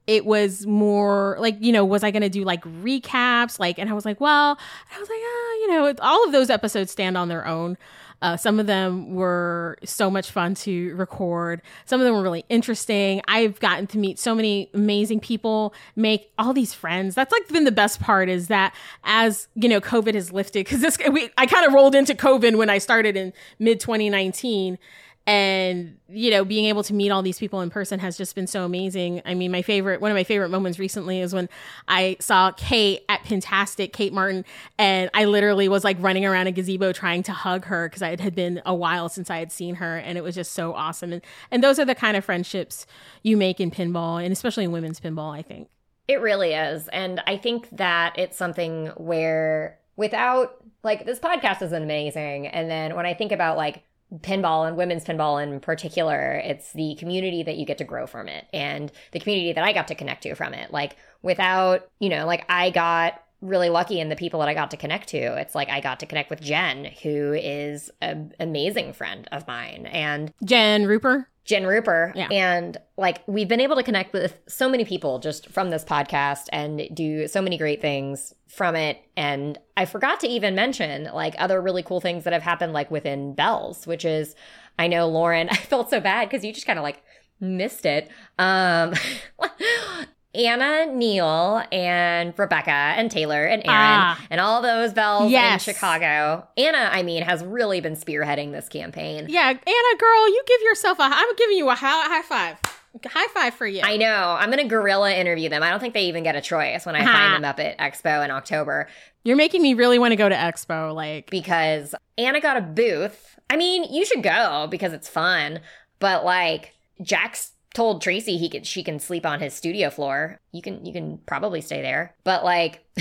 [0.07, 3.59] it was more like you know was i going to do like recaps?
[3.59, 4.59] Like and i was like well
[4.95, 7.77] i was like ah, you know all of those episodes stand on their own
[8.23, 11.63] uh, some of them were so much fun to record.
[11.87, 13.23] Some of them were really interesting.
[13.27, 17.15] I've gotten to meet so many amazing people, make all these friends.
[17.15, 20.81] That's like been the best part is that as you know, COVID has lifted because
[20.81, 24.79] this we I kind of rolled into COVID when I started in mid 2019
[25.27, 28.47] and you know being able to meet all these people in person has just been
[28.47, 29.21] so amazing.
[29.25, 31.49] I mean my favorite one of my favorite moments recently is when
[31.89, 34.45] i saw kate at pintastic kate martin
[34.79, 38.21] and i literally was like running around a gazebo trying to hug her because it
[38.21, 41.13] had been a while since i had seen her and it was just so awesome.
[41.13, 42.87] And and those are the kind of friendships
[43.23, 45.69] you make in pinball and especially in women's pinball i think.
[46.09, 46.89] It really is.
[46.89, 52.47] And i think that it's something where without like this podcast is amazing.
[52.47, 53.85] And then when i think about like
[54.19, 58.29] pinball and women's pinball in particular, it's the community that you get to grow from
[58.29, 60.73] it and the community that I got to connect to from it.
[60.73, 64.71] Like without, you know, like I got really lucky in the people that I got
[64.73, 65.19] to connect to.
[65.39, 69.87] It's like I got to connect with Jen, who is an amazing friend of mine.
[69.87, 71.27] And Jen Rupert?
[71.45, 72.15] Jen Rupert.
[72.17, 72.29] Yeah.
[72.31, 76.47] And like we've been able to connect with so many people just from this podcast
[76.53, 78.99] and do so many great things from it.
[79.17, 82.91] And I forgot to even mention like other really cool things that have happened like
[82.91, 84.35] within Belles, which is
[84.79, 87.03] I know Lauren, I felt so bad because you just kind of like
[87.41, 88.11] missed it.
[88.39, 88.95] Um
[90.35, 95.67] Anna, Neil, and Rebecca, and Taylor, and Aaron, ah, and all those Belles yes.
[95.67, 96.47] in Chicago.
[96.57, 99.27] Anna, I mean, has really been spearheading this campaign.
[99.29, 101.03] Yeah, Anna, girl, you give yourself a.
[101.03, 102.59] I'm giving you a high five.
[103.07, 103.83] High five for you.
[103.85, 104.37] I know.
[104.39, 105.63] I'm going to gorilla interview them.
[105.63, 108.25] I don't think they even get a choice when I find them up at Expo
[108.25, 108.89] in October.
[109.23, 111.31] You're making me really want to go to Expo, like.
[111.31, 113.39] Because Anna got a booth.
[113.49, 115.61] I mean, you should go because it's fun,
[116.01, 120.41] but like, Jack's told Tracy he could she can sleep on his studio floor.
[120.53, 122.15] You can you can probably stay there.
[122.25, 122.85] But like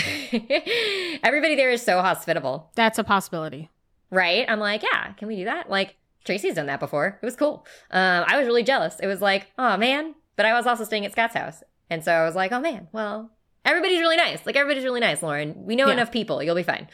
[1.23, 2.71] everybody there is so hospitable.
[2.75, 3.69] That's a possibility.
[4.11, 4.45] Right?
[4.47, 5.69] I'm like, yeah, can we do that?
[5.69, 7.19] Like Tracy's done that before.
[7.21, 7.65] It was cool.
[7.91, 8.99] Um, I was really jealous.
[8.99, 10.15] It was like, oh man.
[10.35, 11.63] But I was also staying at Scott's house.
[11.89, 13.31] And so I was like, oh man, well,
[13.65, 14.45] everybody's really nice.
[14.45, 15.65] Like everybody's really nice, Lauren.
[15.65, 15.93] We know yeah.
[15.93, 16.41] enough people.
[16.43, 16.87] You'll be fine.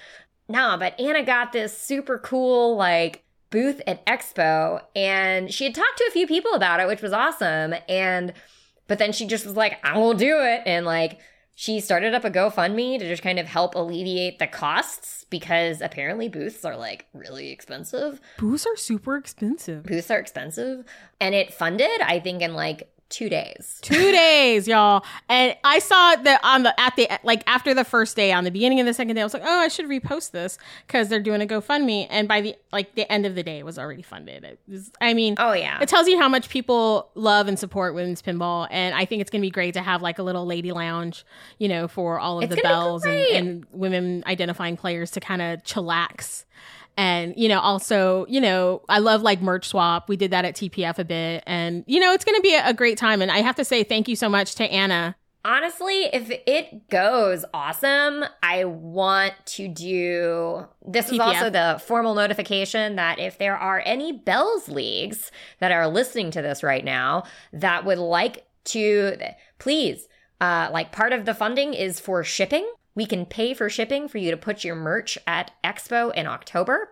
[0.48, 5.98] No, but Anna got this super cool, like booth at Expo and she had talked
[5.98, 7.76] to a few people about it, which was awesome.
[7.88, 8.34] And,
[8.88, 10.62] but then she just was like, I will do it.
[10.66, 11.20] And like,
[11.58, 16.28] she started up a GoFundMe to just kind of help alleviate the costs because apparently
[16.28, 18.20] booths are like really expensive.
[18.38, 19.84] Booths are super expensive.
[19.84, 20.84] Booths are expensive.
[21.22, 23.80] And it funded, I think, in like two days.
[23.82, 25.04] Two days, y'all.
[25.30, 28.52] And I saw that on the at the like after the first day, on the
[28.52, 31.20] beginning of the second day, I was like, oh, I should repost this because they're
[31.20, 32.08] doing a GoFundMe.
[32.10, 34.44] And by the like the end of the day, it was already funded.
[34.44, 37.96] It was, I mean, oh yeah, it tells you how much people love and support
[37.96, 38.68] women's pinball.
[38.72, 41.26] And I think it's gonna be great to have like a little lady lounge,
[41.58, 45.42] you know, for all of it's the Belles and, and women identifying players to kind
[45.42, 46.46] of chillax
[46.98, 50.08] And, you know, also, you know, I love like merch swap.
[50.08, 51.44] We did that at TPF a bit.
[51.46, 53.22] And, you know, it's going to be a, a great time.
[53.22, 57.46] And I have to say thank you so much to Anna Honestly, if it goes
[57.54, 60.66] awesome, I want to do.
[60.84, 61.22] This is TPF.
[61.22, 66.42] also the formal notification that if there are any Belles leagues that are listening to
[66.42, 69.18] this right now that would like to,
[69.60, 70.08] please,
[70.42, 72.68] uh, like part of the funding is for shipping.
[72.96, 76.90] We can pay for shipping for you to put your merch at Expo in October.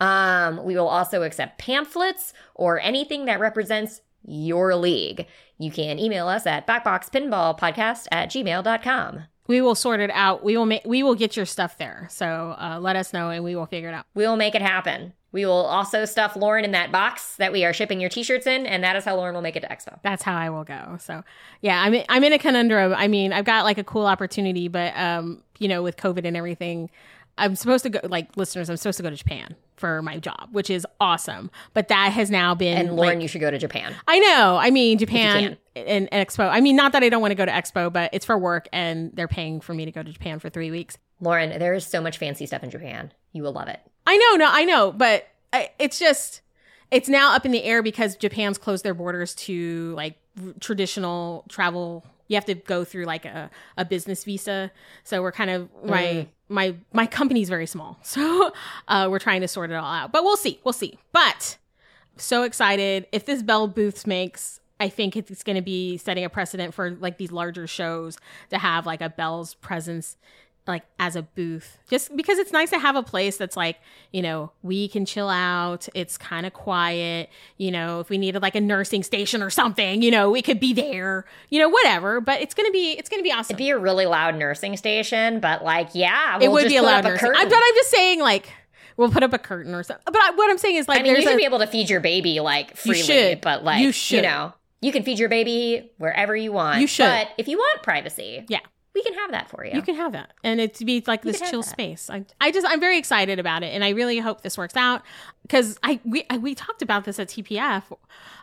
[0.00, 5.26] Um, we will also accept pamphlets or anything that represents your league.
[5.58, 9.24] You can email us at backboxpinballpodcast at gmail.com.
[9.46, 10.42] we will sort it out.
[10.42, 12.06] We will make we will get your stuff there.
[12.10, 14.06] So uh, let us know and we will figure it out.
[14.14, 15.12] We will make it happen.
[15.32, 18.66] We will also stuff Lauren in that box that we are shipping your t-shirts in,
[18.66, 19.98] and that is how Lauren will make it to Expo.
[20.02, 20.98] That's how I will go.
[21.00, 21.24] So
[21.62, 22.94] yeah, I'm in, I'm in a conundrum.
[22.94, 26.36] I mean, I've got like a cool opportunity, but um, you know, with COVID and
[26.36, 26.90] everything,
[27.38, 28.00] I'm supposed to go.
[28.04, 31.50] Like listeners, I'm supposed to go to Japan for my job, which is awesome.
[31.72, 33.94] But that has now been And Lauren, like- you should go to Japan.
[34.06, 34.56] I know.
[34.60, 36.48] I mean, Japan and, and Expo.
[36.48, 38.68] I mean, not that I don't want to go to Expo, but it's for work,
[38.72, 40.98] and they're paying for me to go to Japan for three weeks.
[41.20, 43.12] Lauren, there is so much fancy stuff in Japan.
[43.32, 43.80] You will love it.
[44.06, 45.28] I know, no, I know, but
[45.78, 46.40] it's just
[46.90, 50.16] it's now up in the air because Japan's closed their borders to like
[50.60, 52.04] traditional travel.
[52.28, 54.70] You have to go through like a, a business visa.
[55.04, 58.52] So we're kind of my my my company's very small, so
[58.88, 60.12] uh, we're trying to sort it all out.
[60.12, 60.98] But we'll see, we'll see.
[61.12, 61.58] But
[62.16, 64.58] so excited if this Bell Booths makes.
[64.80, 68.18] I think it's going to be setting a precedent for like these larger shows
[68.50, 70.16] to have like a Belles presence
[70.66, 73.78] like as a booth just because it's nice to have a place that's like
[74.12, 78.40] you know we can chill out it's kind of quiet you know if we needed
[78.42, 82.20] like a nursing station or something you know we could be there you know whatever
[82.20, 85.40] but it's gonna be it's gonna be awesome It'd be a really loud nursing station,
[85.40, 87.32] but like, yeah, it we'll would just be a put loud up a nursing I,
[87.32, 87.48] curtain.
[87.48, 88.52] but i'm just saying like
[88.96, 91.02] we'll put up a curtain or something but I, what i'm saying is like I
[91.02, 93.40] mean, you should a, be able to feed your baby like freely, should.
[93.40, 96.80] but like You should you, know, you can feed your baby wherever you want.
[96.80, 97.04] You should.
[97.06, 98.60] But if you want privacy, Yeah.
[98.94, 99.72] We can have that for you.
[99.74, 102.10] You can have that, and it's be like You this chill space.
[102.10, 105.02] I, I just, I'm very excited about it, and I really hope this works out
[105.42, 107.84] because I we I, we talked about this at TPF,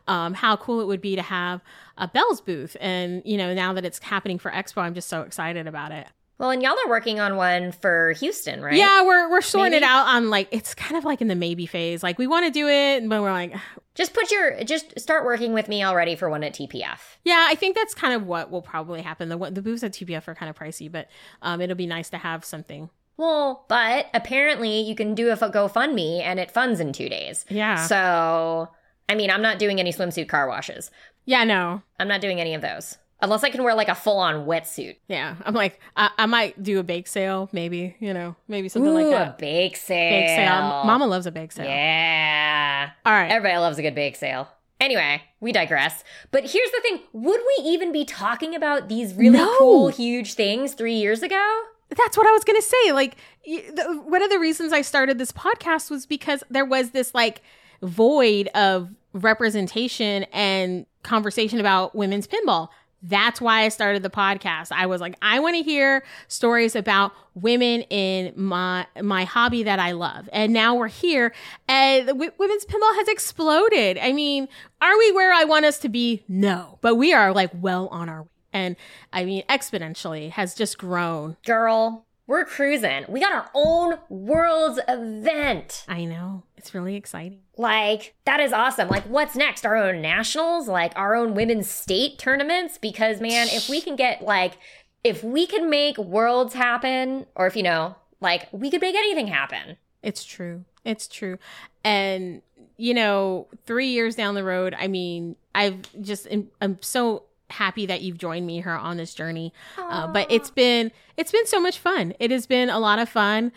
[0.07, 1.61] um, how cool it would be to have
[1.97, 5.21] a Belles booth, and you know now that it's happening for Expo, I'm just so
[5.21, 6.07] excited about it.
[6.39, 8.75] Well, and y'all are working on one for Houston, right?
[8.75, 9.83] Yeah, we're we're sorting Maybe?
[9.83, 12.01] it out on like it's kind of like in the maybe phase.
[12.01, 13.53] Like we want to do it, but we're like,
[13.95, 16.99] Just put your just start working with me already for one at TPF.
[17.25, 19.27] yeah, I think that's kind of what will probably happen.
[19.27, 21.09] The the booths at TPF are kind of pricey, but
[21.41, 22.89] um, it'll be nice to have something.
[23.17, 27.45] Well, but apparently you can do a GoFundMe and it funds in two days.
[27.49, 28.69] Yeah, So,
[29.09, 30.89] I mean, I'm not doing any swimsuit car washes.
[31.25, 32.97] yeah, no, I'm not doing any of those.
[33.21, 34.95] Unless I can wear like a full on wetsuit.
[35.07, 38.91] Yeah, I'm like, I, I might do a bake sale, maybe, you know, maybe something
[38.91, 39.27] Ooh, like that.
[39.27, 40.21] a bake sale.
[40.21, 40.83] Bake sale.
[40.85, 41.65] Mama loves a bake sale.
[41.65, 42.91] Yeah.
[43.05, 43.29] All right.
[43.29, 44.47] Everybody loves a good bake sale.
[44.79, 46.05] Anyway, we digress.
[46.31, 49.53] But here's the thing would we even be talking about these really No.
[49.57, 51.61] cool, huge things three years ago?
[51.89, 52.91] That's what I was going to say.
[52.93, 57.13] Like, the, one of the reasons I started this podcast was because there was this
[57.13, 57.41] like
[57.81, 62.69] void of representation and conversation about women's pinball.
[63.01, 64.71] That's why I started the podcast.
[64.71, 69.79] I was like, I want to hear stories about women in my my hobby that
[69.79, 70.27] I love.
[70.33, 71.33] And now we're here,
[71.67, 73.97] and w- women's pinball has exploded.
[73.97, 74.47] I mean,
[74.81, 76.23] are we where I want us to be?
[76.27, 78.29] No, but we are like well on our way.
[78.51, 78.75] And
[79.13, 81.37] I mean, exponentially has just grown.
[81.45, 83.05] Girl, we're cruising.
[83.09, 85.83] We got our own world's event.
[85.87, 87.39] I know it's really exciting.
[87.57, 88.87] Like, that is awesome.
[88.87, 89.65] Like, what's next?
[89.65, 90.67] Our own nationals?
[90.67, 92.77] Like, our own women's state tournaments?
[92.77, 94.59] Because, man, if we can get, like,
[95.03, 99.25] if we can make worlds happen, or if, you know, like, we could make anything
[99.25, 99.77] happen.
[100.03, 100.65] It's true.
[100.85, 101.39] It's true.
[101.83, 102.43] And
[102.77, 106.27] you know, 3 years down the road, I mean, I've just
[106.61, 109.53] I'm so happy that you've joined me here on this journey.
[109.77, 112.13] Uh, but it's been it's been so much fun.
[112.19, 113.51] It has been a lot of fun.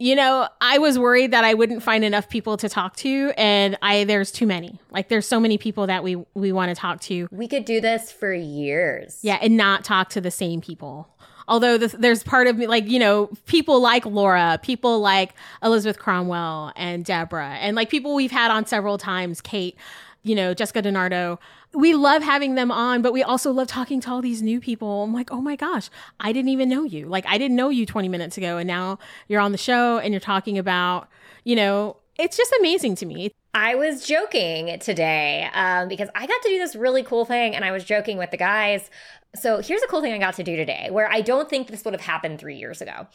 [0.00, 3.76] You know, I was worried that I wouldn't find enough people to talk to and
[3.82, 4.78] I there's too many.
[4.90, 7.28] Like there's so many people that we we want to talk to.
[7.32, 9.18] We could do this for years.
[9.22, 11.08] Yeah, and not talk to the same people.
[11.48, 15.98] Although the, there's part of me, like, you know, people like Laura, people like Elizabeth
[15.98, 19.74] Cromwell and Deborah, and like people we've had on several times, Kate,
[20.22, 21.38] you know, Jessica Donardo.
[21.72, 25.02] We love having them on, but we also love talking to all these new people.
[25.02, 25.90] I'm like, oh my gosh,
[26.20, 27.06] I didn't even know you.
[27.06, 28.98] Like, I didn't know you 20 minutes ago, and now
[29.28, 31.08] you're on the show and you're talking about,
[31.44, 33.32] you know, it's just amazing to me.
[33.54, 37.64] I was joking today um, because I got to do this really cool thing, and
[37.64, 38.90] I was joking with the guys.
[39.34, 41.84] So here's a cool thing I got to do today, where I don't think this
[41.84, 43.06] would have happened three years ago.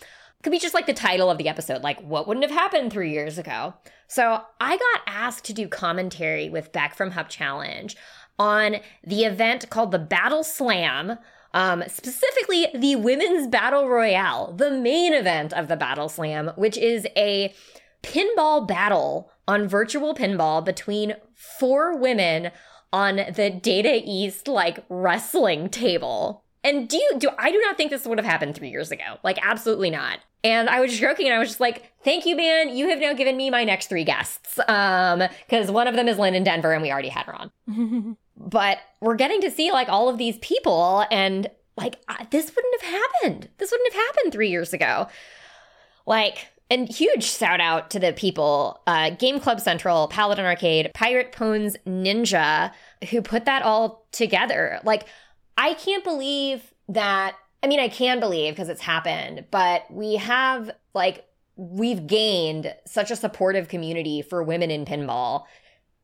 [0.43, 3.11] Could be just like the title of the episode, like what wouldn't have happened three
[3.11, 3.73] years ago.
[4.07, 7.95] So I got asked to do commentary with Beck from Hub Challenge
[8.37, 11.17] on the event called the Battle Slam,
[11.53, 17.07] um, specifically the Women's Battle Royale, the main event of the Battle Slam, which is
[17.15, 17.53] a
[18.03, 22.51] pinball battle on virtual pinball between four women
[22.91, 26.43] on the Data East like wrestling table.
[26.63, 29.17] And do you do I do not think this would have happened three years ago.
[29.23, 30.19] Like absolutely not.
[30.43, 32.75] And I was just joking and I was just like, thank you, man.
[32.75, 34.59] You have now given me my next three guests.
[34.67, 38.17] Um, because one of them is Lynn in Denver and we already had her on.
[38.37, 42.81] but we're getting to see like all of these people and like I, this wouldn't
[42.81, 43.49] have happened.
[43.57, 45.07] This wouldn't have happened three years ago.
[46.05, 51.31] Like, and huge shout out to the people, uh, Game Club Central, Paladin Arcade, Pirate
[51.31, 52.71] Pones Ninja,
[53.09, 54.79] who put that all together.
[54.83, 55.05] Like,
[55.57, 57.35] I can't believe that.
[57.63, 63.09] I mean, I can believe because it's happened, but we have like we've gained such
[63.09, 65.45] a supportive community for women in pinball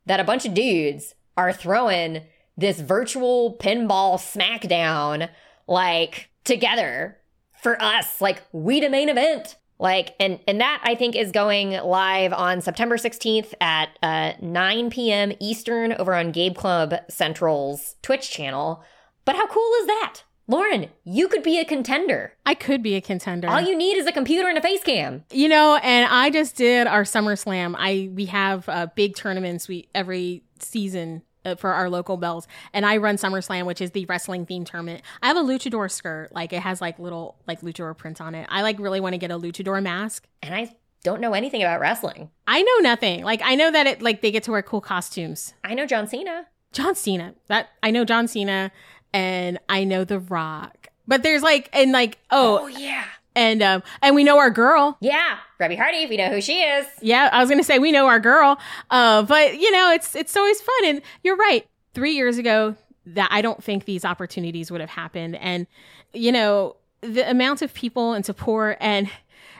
[0.05, 2.21] that a bunch of dudes are throwing
[2.55, 5.29] this virtual pinball smackdown
[5.67, 7.17] like together
[7.61, 9.57] for us like we the main event.
[9.81, 14.89] Like and and that i think is going live on september 16th at uh, 9
[14.89, 18.83] p.m eastern over on gabe club central's twitch channel.
[19.23, 23.01] But how cool is that lauren you could be a contender I could be a
[23.01, 23.47] contender.
[23.47, 26.55] all you need is a computer and a face cam You know, and I just
[26.55, 27.75] did our SummerSlam.
[27.77, 32.85] I we have uh, big tournaments we every season uh, for our local Belles, and
[32.85, 35.03] I run SummerSlam, which is the wrestling themed tournament.
[35.23, 38.45] I have a luchador skirt, like it has like little like luchador prints on it.
[38.49, 40.27] I like really want to get a luchador mask.
[40.41, 40.69] and i
[41.03, 43.23] don't know anything about wrestling I know nothing.
[43.23, 45.53] Like I know that it like they get to wear cool costumes.
[45.63, 47.33] i know john cena John Cena.
[47.47, 48.71] That I know John Cena,
[49.13, 50.87] and I know The Rock.
[51.07, 53.05] But there's like and like oh, yeah
[53.35, 54.97] and um and we know our girl.
[54.99, 58.07] yeah Reby Hardy we know who she is Yeah, I was gonna say we know
[58.07, 60.85] our girl, uh, but you know it's it's always fun.
[60.85, 61.65] And you're right.
[61.93, 62.75] Three years ago,
[63.07, 65.35] that I don't think these opportunities would have happened.
[65.37, 65.67] And
[66.13, 69.09] you know the amount of people and support, and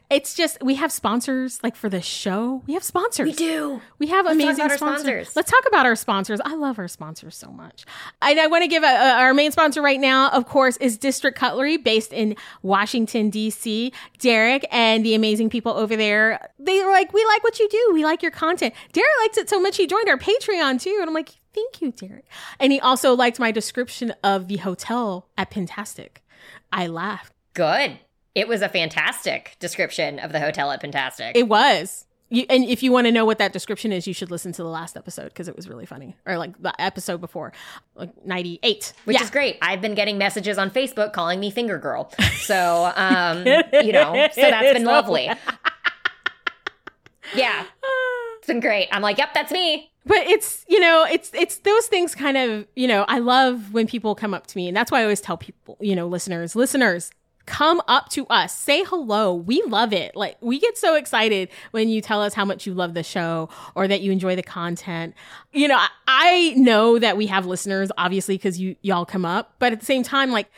[0.10, 2.64] it's just we have sponsors like for the show.
[2.66, 3.26] We have sponsors.
[3.28, 4.78] we do We have Let's amazing sponsors.
[4.80, 5.36] sponsors.
[5.36, 6.40] Let's talk about our sponsors.
[6.44, 7.86] I love our sponsors so much.
[8.22, 10.98] And I want to give a, a- our main sponsor right now, of course, is
[10.98, 13.94] District Cutlery, based in Washington D.C.
[14.18, 16.50] Derek and the amazing people over there.
[16.58, 17.92] They were like, "We like what you do.
[17.94, 21.08] We like your content." Derek likes it so much he joined our Patreon too, and
[21.08, 22.26] I'm like, "Thank you, Derek."
[22.60, 26.18] And he also liked my description of the hotel at Pintastic.
[26.72, 27.34] I laughed.
[27.54, 28.00] Good.
[28.36, 31.32] It was a fantastic description of the hotel at Pintastic.
[31.36, 32.06] It was.
[32.32, 34.62] You, and if you want to know what that description is, you should listen to
[34.62, 37.54] the last episode because it was really funny, or like the episode before,
[37.96, 39.24] like ninety eight, which yeah.
[39.24, 39.58] is great.
[39.64, 42.12] I've been getting messages on Facebook calling me finger girl.
[42.40, 45.30] So, um, you know, so that's been lovely.
[47.36, 47.64] Yeah.
[48.38, 48.88] It's been great.
[48.92, 49.92] I'm like, yep, that's me.
[50.06, 53.06] But it's you know, it's it's those things kind of you know.
[53.08, 55.78] I love when people come up to me, and that's why I always tell people,
[55.80, 57.12] you know, listeners, listeners,
[57.50, 59.34] come up to us, say hello.
[59.34, 60.16] We love it.
[60.16, 63.50] Like we get so excited when you tell us how much you love the show
[63.76, 65.16] or that you enjoy the content.
[65.52, 69.56] You know, I, I know that we have listeners, obviously, because you y'all come up,
[69.60, 70.50] but at the same time, like.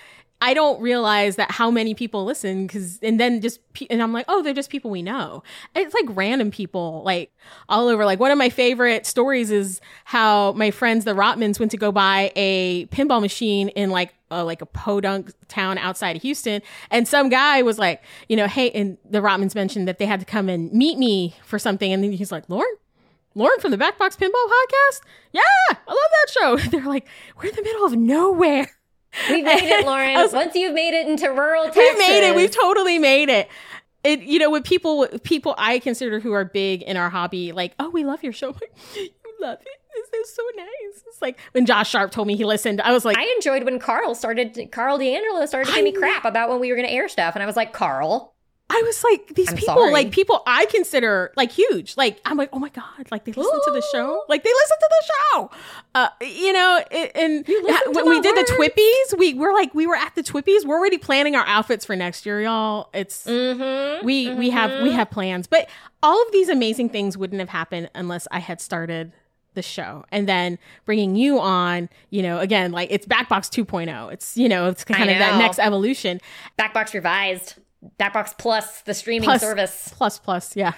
[0.44, 4.12] I don't realize that how many people listen because, and then just, pe- and I'm
[4.12, 5.44] like, oh, they're just people we know.
[5.76, 7.32] It's like random people, like
[7.70, 8.06] all over.
[8.06, 11.92] Like one of my favorite stories is how my friends, the Rotmans, went to go
[11.92, 16.64] buy a pinball machine in like, uh, like a podunk town outside of Houston.
[16.90, 20.20] And some guy was like, you know, hey, and the Rotmans mentioned that they had
[20.22, 21.94] to come and meet me for something.
[21.94, 22.76] And then he's like, Lauren,
[23.36, 25.02] Lauren from the Backbox Pinball Podcast?
[25.34, 26.58] Yeah, I love that show.
[26.72, 28.72] They're like, we're in the middle of nowhere.
[29.30, 30.14] We've made it, Lauren.
[30.16, 31.78] Was- Once you've made it into rural Texas.
[31.84, 32.36] We've made it.
[32.36, 33.50] We've totally made it.
[34.04, 37.74] It, you know, with people, people I consider who are big in our hobby, like,
[37.80, 38.56] oh, we love your show.
[38.96, 39.68] You love it.
[40.14, 41.04] This is so nice.
[41.08, 43.80] It's like when Josh Sharpe told me he listened, I was like, I enjoyed when
[43.80, 47.10] Karl started, Karl DeAngelo started give me crap about when we were going to air
[47.10, 47.36] stuff.
[47.36, 48.31] And I was like, Karl,
[48.72, 49.92] I was like, these I'm people, sorry.
[49.92, 51.98] like people I consider like huge.
[51.98, 54.24] Like, I'm like, oh my God, like they listen to the show.
[54.30, 55.52] Like they listen to the show.
[55.94, 58.42] Uh, you know, it, and to when we did the.
[58.52, 60.66] Twippies, we were like, we were at the Twippies.
[60.66, 62.90] We're already planning our outfits for next year, y'all.
[62.94, 64.06] It's, mm-hmm.
[64.06, 65.70] we we have we have plans but
[66.04, 69.12] all of these amazing things wouldn't have happened unless i had started
[69.54, 74.38] the show and then bringing you on you know again like it's backbox 2.0 it's
[74.38, 76.20] you know it's kind of that next evolution
[76.58, 77.56] Backbox revised.
[78.00, 79.94] Backbox Plus, the streaming plus service.
[79.96, 80.74] plus plus yeah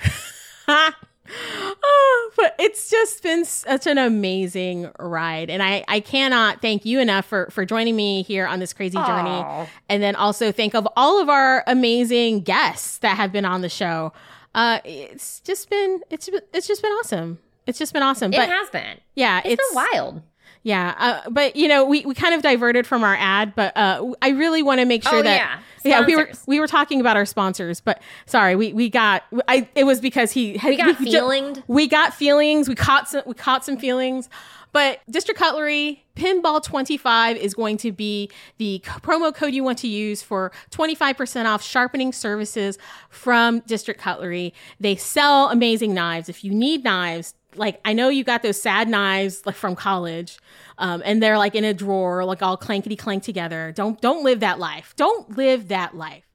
[0.68, 7.00] Oh, but it's just been such an amazing ride and I, I cannot thank you
[7.00, 9.44] enough for, for joining me here on this crazy journey
[9.90, 13.70] and then also think of all of our amazing guests that have been on the
[13.70, 14.12] show
[14.56, 18.50] uh it's just been it's it's just been awesome it's just been awesome It but
[18.50, 18.98] has been.
[19.16, 20.22] yeah it's been wild.
[20.64, 24.14] Yeah uh, but you know we, we kind of diverted from our ad but uh
[24.22, 26.00] i really want to make sure oh that yeah.
[26.00, 29.68] yeah, we were we were talking about our sponsors, but sorry, we we got I
[29.76, 31.64] it was because he had, We got feelinged.
[31.68, 32.70] we got feelings.
[32.70, 34.30] We caught some we caught some feelings.
[34.72, 39.88] But District Cutlery Pinball 25 is going to be the promo code you want to
[39.88, 42.78] use for 25% off sharpening services
[43.10, 44.54] from District Cutlery.
[44.80, 46.30] They sell amazing knives.
[46.30, 50.38] If you need knives, like I know you got those sad knives like from college,
[50.78, 53.72] um, and they're like in a drawer, like all clankety clank together.
[53.76, 54.94] Don't don't live that life.
[54.96, 56.33] Don't live that life.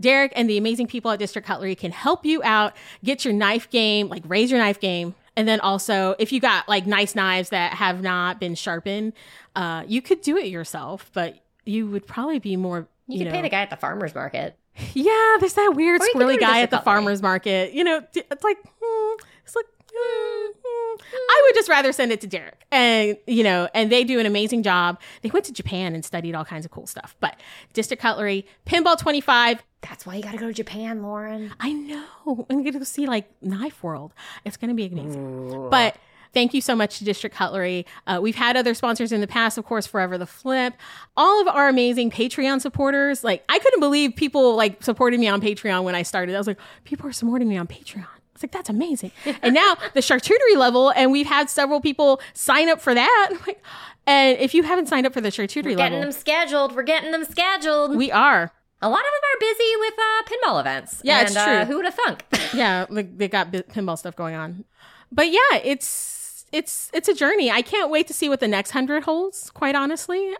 [0.00, 2.74] Derek and the amazing people at District Cutlery can help you out,
[3.04, 5.14] get your knife game, like raise your knife game.
[5.36, 9.12] And then also, if you got like nice knives that have not been sharpened,
[9.54, 13.28] uh, you could do it yourself, but you would probably be more, You, you, can
[13.28, 14.56] know, pay the guy at the farmer's market.
[14.94, 17.72] yeah, there's that weird Or you could go squirrely guy at the farmer's market.
[17.72, 19.66] You know, it's like, hmm, it's like.
[21.30, 22.64] I would just rather send it to Derek.
[22.70, 25.00] And, you know, and they do an amazing job.
[25.22, 27.16] They went to Japan and studied all kinds of cool stuff.
[27.20, 27.38] But
[27.72, 31.52] District Cutlery, Pinball 25, That's why you got to go to Japan, Lauren.
[31.60, 32.04] I know.
[32.50, 34.12] I'm going to go see like Knife World.
[34.44, 35.68] It's going to be amazing.
[35.70, 35.96] But
[36.34, 37.86] thank you so much to District Cutlery.
[38.06, 40.74] Uh, we've had other sponsors in the past, of course, Forever the Flip.
[41.16, 43.22] All of our amazing Patreon supporters.
[43.22, 46.34] Like, I couldn't believe people like supported me on Patreon when I started.
[46.34, 48.06] I was like, people are supporting me on Patreon.
[48.38, 49.10] I was like, that's amazing.
[49.42, 53.30] and now the charcuterie level, and we've had several people sign up for that.
[53.46, 53.62] Like,
[54.06, 56.74] and if you haven't signed up for the charcuterie level, Getting level, them scheduled.
[56.74, 57.94] We're getting them scheduled.
[57.96, 58.50] we are.
[58.80, 61.00] a lot of them are busy with uh, pinball events.
[61.04, 61.64] Yeah, and, it's Uh, true.
[61.66, 62.24] who would have thunk?
[62.54, 64.64] yeah, like they got pinball stuff going on.
[65.12, 67.50] But yeah, it's it's it's a journey.
[67.50, 69.50] I can't wait to see what the next hundred holds.
[69.50, 70.32] Quite honestly,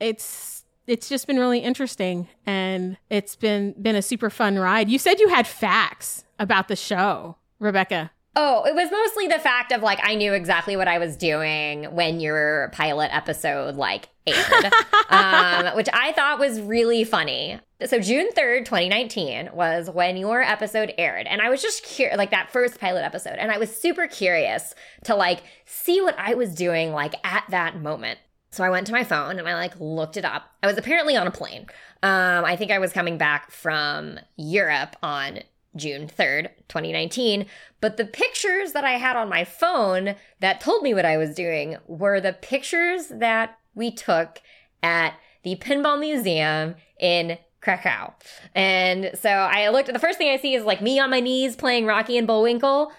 [0.00, 4.88] it's it's just been really interesting, and it's been been a super fun ride.
[4.90, 8.10] You said you had facts about the show, Rebecca.
[8.36, 11.84] Oh, it was mostly the fact of like I knew exactly what I was doing
[11.94, 14.72] when your pilot episode like aired,
[15.08, 17.60] um, which I thought was really funny.
[17.86, 22.18] So June third, twenty nineteen, was when your episode aired, and I was just curious,
[22.18, 26.34] like that first pilot episode, and I was super curious to like see what I
[26.34, 28.18] was doing like at that moment.
[28.50, 30.44] So I went to my phone and I like looked it up.
[30.62, 31.66] I was apparently on a plane.
[32.04, 35.40] Um, I think I was coming back from Europe on
[35.76, 37.46] June 3rd, 2019.
[37.80, 41.34] But the pictures that I had on my phone that told me what I was
[41.34, 44.40] doing were the pictures that we took
[44.82, 48.12] at the Pinball Museum in Krakow.
[48.54, 51.20] And so I looked at the first thing I see is like me on my
[51.20, 52.92] knees playing Rocky and Bullwinkle,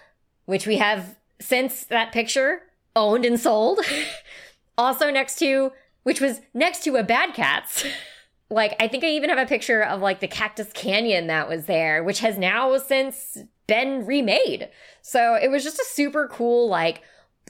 [0.46, 2.64] which we have since that picture
[2.96, 3.80] owned and sold.
[4.78, 5.72] also next to,
[6.04, 7.86] which was next to a Bad Cats.
[8.56, 11.66] like I think I even have a picture of like the Cactus Canyon that was
[11.66, 13.38] there, which has now since
[13.68, 14.70] been remade.
[15.02, 17.02] So it was just a super cool like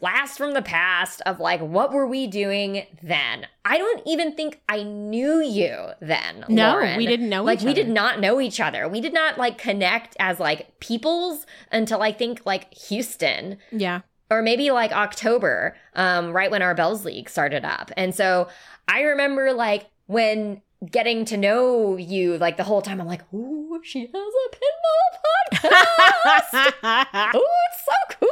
[0.02, 3.48] blast from the past of like what were we doing then?
[3.64, 6.44] I don't even think I knew you then.
[6.50, 6.98] No, Lauren.
[6.98, 7.84] we didn't know Like each we other.
[7.84, 8.90] did not know each other.
[8.90, 14.42] We did not like connect as like peoples until I think like Houston Yeah, or
[14.42, 17.92] maybe like October, um, right when our Belles League started up.
[17.96, 18.50] And so
[18.88, 23.80] I remember like when getting to know you, like the whole time, I'm like, ooh,
[23.84, 27.36] she has a pinball podcast.
[27.36, 28.30] ooh, it's so cool.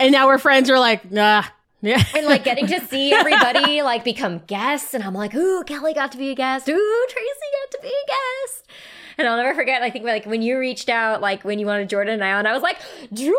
[0.00, 0.70] and now we're friends.
[0.70, 1.44] We're like, nah,
[1.80, 4.94] yeah, And like getting to see everybody like become guests.
[4.94, 6.68] And I'm like, ooh, Kelly got to be a guest.
[6.68, 7.28] Ooh, Tracy
[7.62, 8.68] got to be a guest.
[9.16, 11.88] And I'll never forget, I think like when you reached out, like when you wanted
[11.88, 12.78] Jordan and I on, I was like,
[13.12, 13.34] Jordan,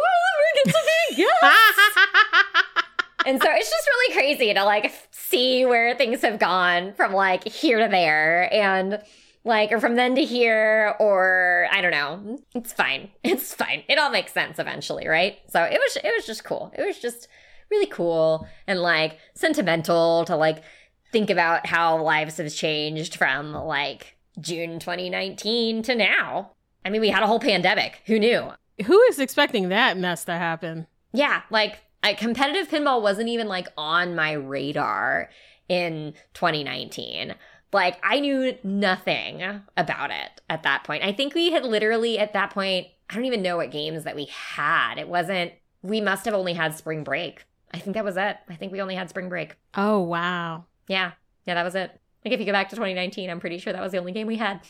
[0.55, 0.80] we get to
[1.15, 1.99] be a guest.
[3.26, 4.93] And so it's just really crazy to like
[5.36, 9.02] see where things have gone from like here to there and
[9.44, 12.40] like or from then to here or I don't know.
[12.54, 13.10] It's fine.
[13.24, 13.84] It's fine.
[13.88, 15.38] It all makes sense eventually, right?
[15.50, 16.72] So it was it was just cool.
[16.78, 17.28] It was just
[17.70, 20.64] really cool and like sentimental to like
[21.12, 26.52] think about how lives have changed from like June 2019 to now.
[26.84, 28.02] I mean, we had a whole pandemic.
[28.06, 28.52] Who knew?
[28.86, 30.88] who is expecting that mess to happen?
[31.14, 35.32] Yeah, like I, competitive pinball wasn't even like on my radar
[35.68, 37.34] in 2019.
[37.74, 39.43] Like I knew nothing
[39.76, 41.03] about it at that point.
[41.03, 44.16] I think we had literally at that point, I don't even know what games that
[44.16, 44.99] we had.
[44.99, 47.43] It wasn't we must have only had spring break.
[47.74, 48.38] I think that was it.
[48.47, 49.56] I think we only had spring break.
[49.74, 51.14] Oh wow, Yeah.
[51.45, 51.91] Yeah, that was it.
[52.24, 54.28] Like if you go back to 2019, I'm pretty sure that was the only game
[54.28, 54.62] we had.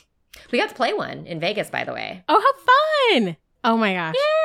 [0.52, 2.24] We got to play one in Vegas, by the way.
[2.30, 3.38] oh how fun!
[3.64, 4.45] Oh my gosh, Yeah,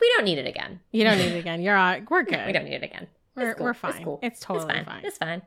[0.00, 0.80] we don't need it again.
[0.92, 1.60] You don't need it again.
[1.62, 2.46] You're all, we're good.
[2.46, 3.06] We don't need it again.
[3.34, 3.64] We're, It's cool.
[3.64, 4.04] we're It's fine.
[4.04, 4.18] cool.
[4.22, 4.84] It's totally it's fine.
[4.84, 5.04] fine.
[5.04, 5.42] It's fine.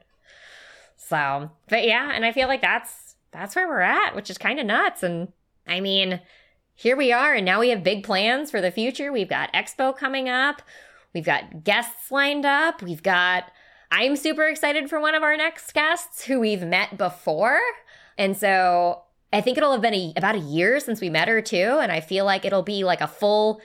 [0.97, 4.59] So, but yeah, and I feel like that's that's where we're at, which is kind
[4.59, 5.03] of nuts.
[5.03, 5.31] And
[5.67, 6.19] I mean,
[6.75, 9.11] here we are, and now we have big plans for the future.
[9.11, 10.61] We've got Expo coming up.
[11.13, 12.81] We've got guests lined up.
[12.81, 13.45] We've got.
[13.91, 17.59] I'm super excited for one of our next guests who we've met before,
[18.19, 19.01] and so
[19.33, 21.91] I think it'll have been a, about a year since we met her too, and
[21.91, 23.61] I feel like it'll be like a full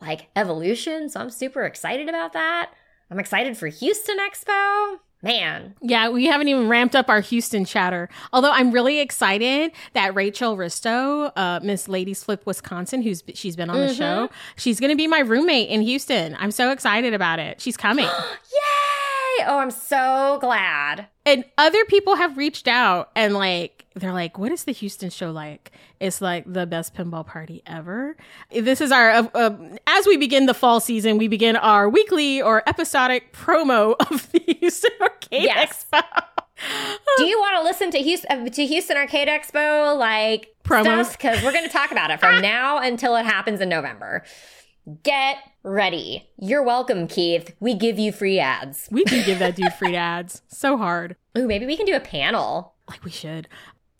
[0.00, 1.08] like evolution.
[1.08, 2.70] So I'm super excited about that.
[3.10, 4.98] I'm excited for Houston Expo.
[5.22, 8.08] Man, Yeah, we haven't even ramped up our Houston chatter.
[8.32, 13.70] Although I'm really excited that Rachel Risto, uh, Miss Ladies Flip Wisconsin, who's she's been
[13.70, 13.96] on the Mhm.
[13.96, 16.36] show, she's going to be my roommate in Houston.
[16.38, 17.60] I'm so excited about it.
[17.60, 18.04] She's coming.
[18.52, 19.44] yay!
[19.46, 21.06] Oh, I'm so glad.
[21.26, 25.30] And other people have reached out and like they're like what is the houston show
[25.30, 28.16] like it's like the best pinball party ever
[28.50, 29.56] this is our uh, uh,
[29.86, 34.58] as we begin the fall season we begin our weekly or episodic promo of the
[34.60, 35.86] houston arcade Yes.
[35.92, 36.02] expo
[37.18, 41.12] Do you want to listen to Houston uh, to Houston Arcade Expo like Promos.
[41.12, 44.24] Because we're going to talk about it from now until it happens in November.
[45.02, 46.28] Get ready.
[46.38, 47.54] You're welcome, Keith.
[47.58, 48.88] We give you free ads.
[48.92, 52.00] we do give that dude free ads so hard Ooh, maybe we can do a
[52.00, 52.74] panel.
[52.88, 53.48] like we should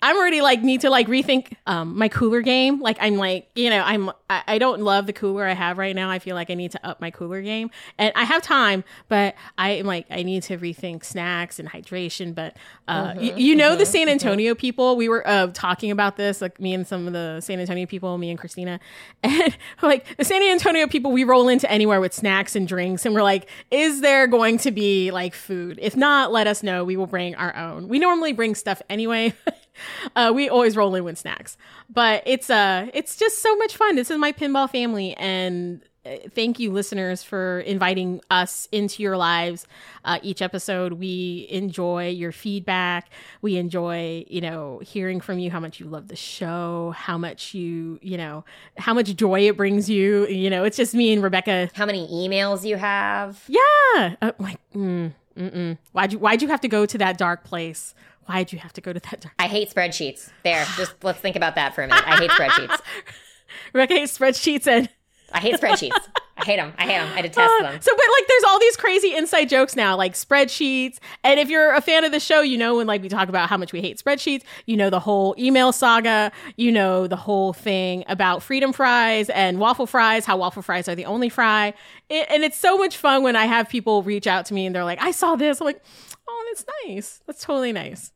[0.02, 2.80] i'm already like need to like rethink um my cooler game.
[2.80, 5.94] Like i'm like you know i'm I, I don't love the cooler i have right
[5.96, 6.10] now.
[6.10, 7.70] I feel like i need to up my cooler game.
[7.98, 12.34] And i have time but i am like i need to rethink snacks and hydration.
[12.34, 12.56] But
[12.88, 14.96] uh y- you know the san antonio people?
[14.96, 18.16] We were uh talking about this like me and some of the san antonio people
[18.18, 18.80] me and christina.
[19.22, 23.14] And like the san antonio people we roll into anywhere with snacks and drinks and
[23.14, 25.78] we're like is there going to be like food?
[25.82, 26.84] If not let us know.
[26.84, 27.88] We will bring our own.
[27.88, 29.32] We normally bring stuff anyway
[30.16, 31.56] uh, we always roll in with snacks.
[31.88, 33.96] But it's uh it's just so much fun.
[33.96, 39.16] This is my pinball family and uh, thank you listeners for inviting us into your
[39.16, 39.66] lives.
[40.04, 43.10] Uh, each episode we enjoy your feedback.
[43.42, 47.54] We enjoy you know hearing from you how much you love the show how much
[47.54, 48.44] you you know
[48.78, 50.26] how much joy it brings you.
[50.26, 51.70] You know it's just me and rebecca.
[51.74, 53.42] How many emails you have?
[53.48, 54.16] yeah.
[54.22, 55.78] Uh, like mm, mm-mm.
[55.92, 57.94] why'd you why'd you have to go to that dark place
[58.26, 60.30] why'd you have to go to that dark I hate spreadsheets.
[60.44, 62.04] There, just let's think about that for a minute.
[62.06, 62.80] I hate spreadsheets.
[63.72, 64.88] rebecca hates spreadsheets and
[65.32, 65.96] I hate spreadsheets.
[66.38, 66.72] I hate them.
[66.78, 67.12] I hate them.
[67.16, 67.80] I detest Uh, them.
[67.80, 70.98] So, but like, there's all these crazy inside jokes now, like spreadsheets.
[71.24, 73.48] And if you're a fan of the show, you know when like we talk about
[73.48, 74.42] how much we hate spreadsheets.
[74.66, 76.30] You know the whole email saga.
[76.56, 80.26] You know the whole thing about freedom fries and waffle fries.
[80.26, 81.72] How waffle fries are the only fry.
[82.08, 84.76] It, and it's so much fun when I have people reach out to me and
[84.76, 85.82] they're like, "I saw this." I'm like,
[86.28, 87.20] "Oh, that's nice.
[87.26, 88.12] That's totally nice.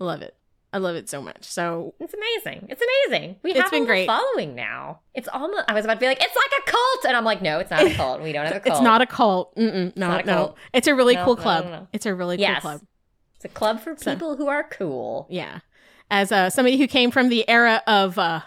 [0.00, 0.34] I love it.
[0.72, 2.66] I love it so much." So It's amazing.
[2.70, 3.36] It's amazing.
[3.42, 4.06] We It's have been a great.
[4.06, 5.00] following now.
[5.14, 5.64] It's almost.
[5.68, 7.70] I was about to be like, it's like a cult, and I'm like, no, it's
[7.70, 8.20] not a cult.
[8.22, 8.74] We don't have a cult.
[8.76, 9.56] it's not a cult.
[9.56, 10.34] Mm-mm, no, not a no.
[10.34, 10.56] cult.
[10.72, 11.64] It's a really No, cool no, club.
[11.66, 11.88] no.
[11.92, 12.62] It's a really Yes.
[12.62, 12.80] cool club.
[13.36, 15.26] It's a club for So- people who are cool.
[15.30, 15.60] Yeah.
[16.10, 18.40] As uh, somebody who came from the era of uh,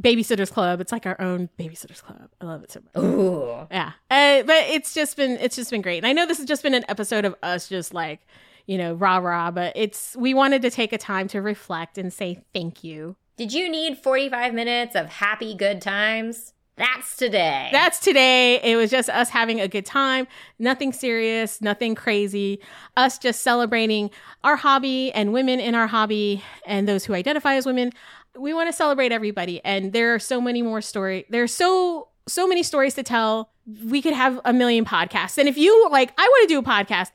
[0.00, 2.28] Babysitters Club, it's like our own Babysitters Club.
[2.40, 3.04] I love it so much.
[3.04, 3.66] Ooh.
[3.70, 3.92] Yeah.
[4.10, 5.98] Uh, but it's just been it's just been great.
[5.98, 8.20] And I know this has just been an episode of us just like,
[8.68, 12.12] you know, rah rah, but it's we wanted to take a time to reflect and
[12.12, 13.16] say thank you.
[13.38, 16.52] Did you need 45 minutes of happy good times?
[16.76, 17.70] That's today.
[17.72, 18.60] That's today.
[18.62, 20.28] It was just us having a good time.
[20.58, 22.60] Nothing serious, nothing crazy.
[22.96, 24.10] Us just celebrating
[24.44, 27.92] our hobby and women in our hobby and those who identify as women.
[28.36, 29.64] We want to celebrate everybody.
[29.64, 31.24] And there are so many more stories.
[31.30, 33.50] There's so so many stories to tell.
[33.84, 35.38] We could have a million podcasts.
[35.38, 37.12] And if you like, I want to do a podcast.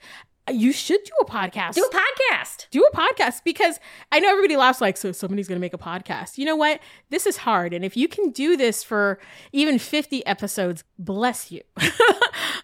[0.52, 2.70] You should do a podcast Do a podcast.
[2.70, 3.80] do a podcast because
[4.12, 6.38] I know everybody laughs like, so somebody's going to make a podcast.
[6.38, 6.80] You know what?
[7.10, 7.74] This is hard.
[7.74, 9.20] And if you can do this for
[9.54, 11.62] even 50 episodes, bless you.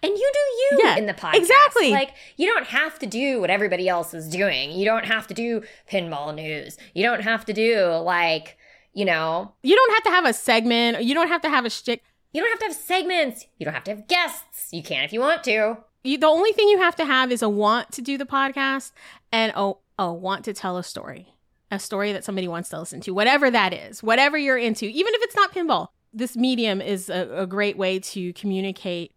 [0.02, 0.38] And you do
[0.76, 1.34] you Yeah, in the podcast.
[1.34, 1.90] exactly.
[1.90, 4.70] Like, you don't have to do what everybody else is doing.
[4.72, 6.78] You don't have to do pinball news.
[6.94, 8.56] You don't have to do, like,
[8.94, 10.96] you know, you don't have to have a segment.
[10.96, 12.02] or You don't have to have a shtick.
[12.32, 13.46] you don't have to have segments.
[13.58, 14.68] You don't have to have guests.
[14.72, 15.76] You can if you want to.
[16.02, 18.92] You, the only thing you have to have is a want to do the podcast
[19.32, 21.34] and a, a want to tell a story,
[21.70, 25.14] a story that somebody wants to listen to, whatever that is, whatever you're into, even
[25.14, 25.88] if it's not pinball.
[26.12, 29.14] This medium is a, a great way to communicate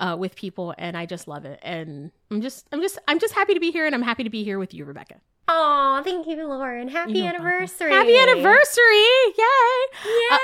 [0.00, 1.58] uh, with people, and I just love it.
[1.62, 4.30] And I'm just, I'm just, I'm just happy to be here, and I'm happy to
[4.30, 5.16] be here with you, Rebecca.
[5.48, 6.88] Oh, thank you, Lauren.
[6.88, 7.46] Happy You're welcome.
[7.46, 7.90] anniversary.
[7.90, 8.82] Happy anniversary!
[9.38, 9.78] Yay!
[10.04, 10.28] Yay.
[10.30, 10.38] Uh,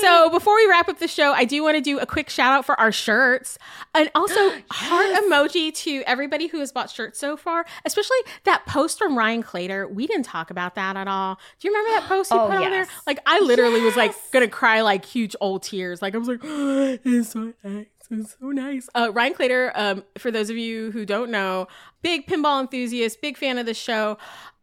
[0.00, 2.52] So before we wrap up the show, I do want to do a quick shout
[2.52, 3.58] out for our shirts
[3.94, 4.34] and also
[4.70, 9.42] heart emoji to everybody who has bought shirts so far, especially that post from Ryan
[9.42, 9.88] Clater.
[9.88, 11.38] We didn't talk about that at all.
[11.60, 12.70] Do you remember that post he Oh, put on there?
[12.80, 12.88] yes.
[13.06, 16.00] Like I literally was like gonna cry like huge old tears.
[16.02, 17.86] Like I was like, it's so nice.
[18.10, 18.88] It's so nice.
[18.94, 21.68] Uh, Ryan Clater, um, for those of you who don't know,
[22.00, 24.16] big pinball enthusiast, big fan of the show.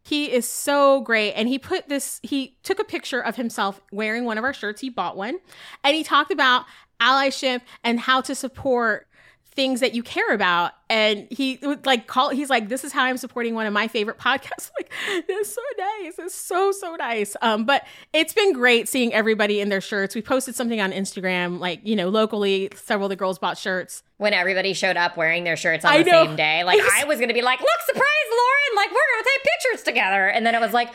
[0.05, 1.33] He is so great.
[1.33, 4.81] And he put this, he took a picture of himself wearing one of our shirts.
[4.81, 5.39] He bought one.
[5.83, 6.65] And he talked about
[7.01, 9.07] allyship and how to support
[9.55, 10.73] things that you care about.
[10.89, 13.87] And he would like call, he's like, this is how I'm supporting one of my
[13.87, 14.69] favorite podcasts.
[14.77, 16.19] Like, it's so nice.
[16.19, 17.35] It's so, so nice.
[17.41, 20.13] Um, but it's been great seeing everybody in their shirts.
[20.13, 24.03] We posted something on Instagram, like, you know, locally, several of the girls bought shirts.
[24.17, 26.25] when everybody showed up wearing their shirts on I the know.
[26.25, 26.63] same day.
[26.63, 28.75] Like was- I was gonna be like, "Look, surprise, Lauren!
[28.75, 30.89] Like we're gonna take pictures together," and then it was like,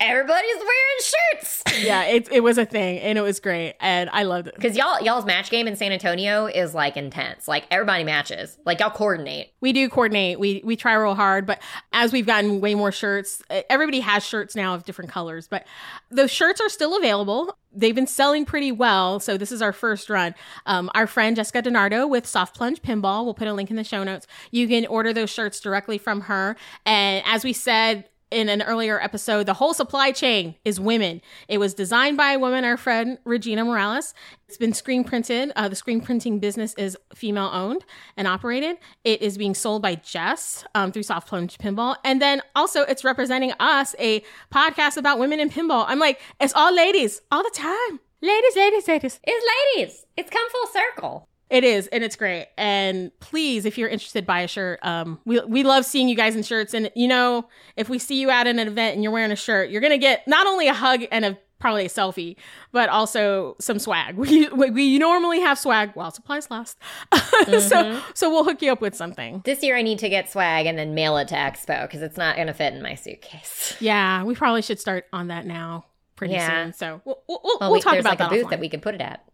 [0.00, 3.74] everybody's wearing shirts Yeah, it, it was a thing and it was great.
[3.80, 4.54] And I loved it.
[4.54, 7.46] because y'all y'all's match game in San Antonio is like intense.
[7.46, 8.58] Like everybody matches.
[8.64, 9.52] Like y'all coordinate.
[9.60, 10.40] We do coordinate.
[10.40, 11.60] We we try real hard, but
[11.92, 15.66] as we've gotten way more shirts, everybody has shirts now of different colors, but
[16.10, 17.56] the shirts are still available.
[17.72, 20.34] They've been selling pretty well, so this is our first run.
[20.66, 23.84] Um, our friend Jessica Donardo with Soft Plunge Pinball, we'll put a link in the
[23.84, 24.26] show notes.
[24.50, 29.00] You can order those shirts directly from her, and as we said in an earlier
[29.00, 31.20] episode, the whole supply chain is women.
[31.48, 34.14] It was designed by a woman, our friend Regina Morales.
[34.48, 35.52] It's been screen printed.
[35.56, 37.84] Uh, the screen printing business is female owned
[38.16, 38.76] and operated.
[39.04, 41.96] It is being sold by Jess um, through Soft Plunge Pinball.
[42.04, 44.22] And then also, it's representing us, a
[44.52, 45.84] podcast about women in pinball.
[45.88, 48.00] I'm like, it's all ladies all the time.
[48.22, 49.20] Ladies, ladies, ladies.
[49.24, 50.06] It's ladies.
[50.16, 51.29] It's come full circle.
[51.50, 52.46] It is, and it's great.
[52.56, 54.78] And please, if you're interested, buy a shirt.
[54.82, 56.74] Um, we we love seeing you guys in shirts.
[56.74, 59.70] And you know, if we see you at an event and you're wearing a shirt,
[59.70, 62.36] you're gonna get not only a hug and a probably a selfie,
[62.72, 64.14] but also some swag.
[64.16, 66.78] We we, we normally have swag while supplies last.
[67.60, 69.42] so so we'll hook you up with something.
[69.44, 72.16] This year I need to get swag and then mail it to Expo because it's
[72.16, 73.76] not gonna fit in my suitcase.
[73.80, 75.84] Yeah, we probably should start on that now
[76.16, 76.64] pretty Yeah.
[76.64, 76.72] soon.
[76.74, 78.50] So we'll we'll, we'll, we- talk about like a booth offline.
[78.50, 79.24] that we could put it at.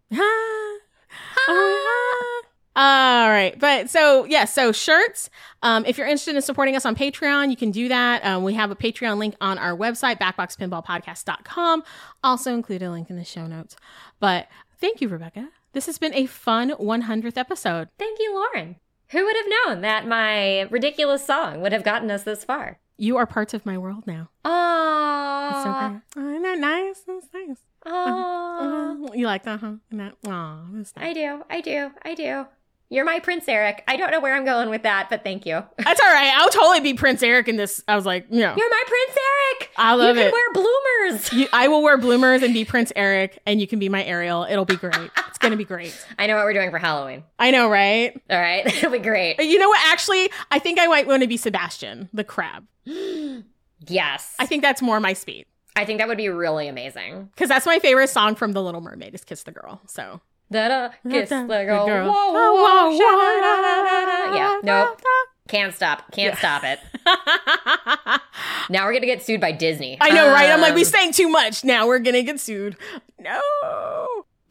[1.48, 2.42] Oh,
[2.76, 3.58] All right.
[3.58, 5.30] But so, yeah, so shirts.
[5.62, 8.22] Um, if you're interested in supporting us on Patreon, you can do that.
[8.22, 11.82] Um, we have a Patreon link on our website, backboxpinballpodcast.com.
[12.22, 13.76] Also include a link in the show notes.
[14.20, 14.48] But
[14.78, 15.48] thank you, Rebecca.
[15.72, 17.88] This has been a fun 100th episode.
[17.98, 18.76] Thank you, Lauren.
[19.10, 22.78] Who would have known that my ridiculous song would have gotten us this far?
[22.98, 24.28] You are parts of my world now.
[24.44, 25.62] Aww.
[25.62, 26.02] So great.
[26.16, 27.00] Oh, isn't that nice?
[27.06, 27.58] That's nice.
[27.86, 29.08] Aww.
[29.08, 29.74] Uh, you like that, huh?
[29.90, 30.92] Isn't that, aw, nice.
[30.96, 31.42] I do.
[31.48, 31.90] I do.
[32.02, 32.46] I do.
[32.88, 33.82] You're my Prince Eric.
[33.88, 35.54] I don't know where I'm going with that, but thank you.
[35.78, 36.32] That's all right.
[36.36, 37.82] I'll totally be Prince Eric in this.
[37.88, 39.70] I was like, you know, You're my Prince Eric.
[39.76, 40.32] I love you can it.
[40.32, 41.32] wear bloomers.
[41.32, 44.46] You, I will wear bloomers and be Prince Eric, and you can be my Ariel.
[44.48, 45.10] It'll be great.
[45.28, 45.98] It's gonna be great.
[46.18, 47.24] I know what we're doing for Halloween.
[47.40, 48.20] I know, right?
[48.30, 48.64] All right.
[48.66, 49.40] It'll be great.
[49.42, 49.80] You know what?
[49.86, 52.66] Actually, I think I might want to be Sebastian, the crab.
[53.88, 54.34] Yes.
[54.38, 55.44] I think that's more my speed
[55.76, 57.28] I think that would be really amazing.
[57.34, 60.20] because that's my favorite song from The Little Mermaid is "Kiss the Girl." So
[60.50, 61.86] Da-da, kiss the girl.
[61.86, 62.06] girl.
[62.12, 64.34] Whoa, whoa, whoa, whoa.
[64.34, 64.60] Yeah.
[64.62, 65.00] Nope.
[65.48, 66.10] Can't stop.
[66.12, 66.78] Can't stop it.
[68.68, 69.96] Now we're gonna get sued by Disney.
[70.00, 70.50] I know, right?
[70.50, 71.62] I'm like, we Um, sang too much.
[71.62, 72.76] Now we're gonna get sued.
[73.20, 73.40] No.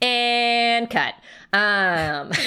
[0.02, 1.16] and cut.
[1.54, 2.32] Um.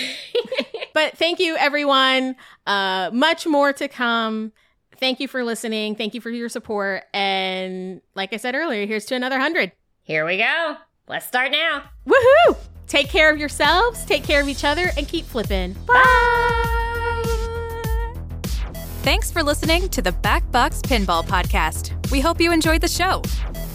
[0.94, 2.34] But thank you, everyone.
[2.66, 4.52] Uh, much more to come.
[4.98, 5.94] Thank you for listening.
[5.94, 7.04] Thank you for your support.
[7.14, 9.72] And like I said earlier, here's to another hundred.
[10.02, 10.76] Here we go.
[11.08, 11.84] Let's start now.
[12.06, 12.56] Woohoo!
[12.86, 15.74] Take care of yourselves, take care of each other, and keep flipping.
[15.86, 16.64] Bye.
[19.02, 22.10] Thanks for listening to the Backbox Pinball Podcast.
[22.10, 23.22] We hope you enjoyed the show.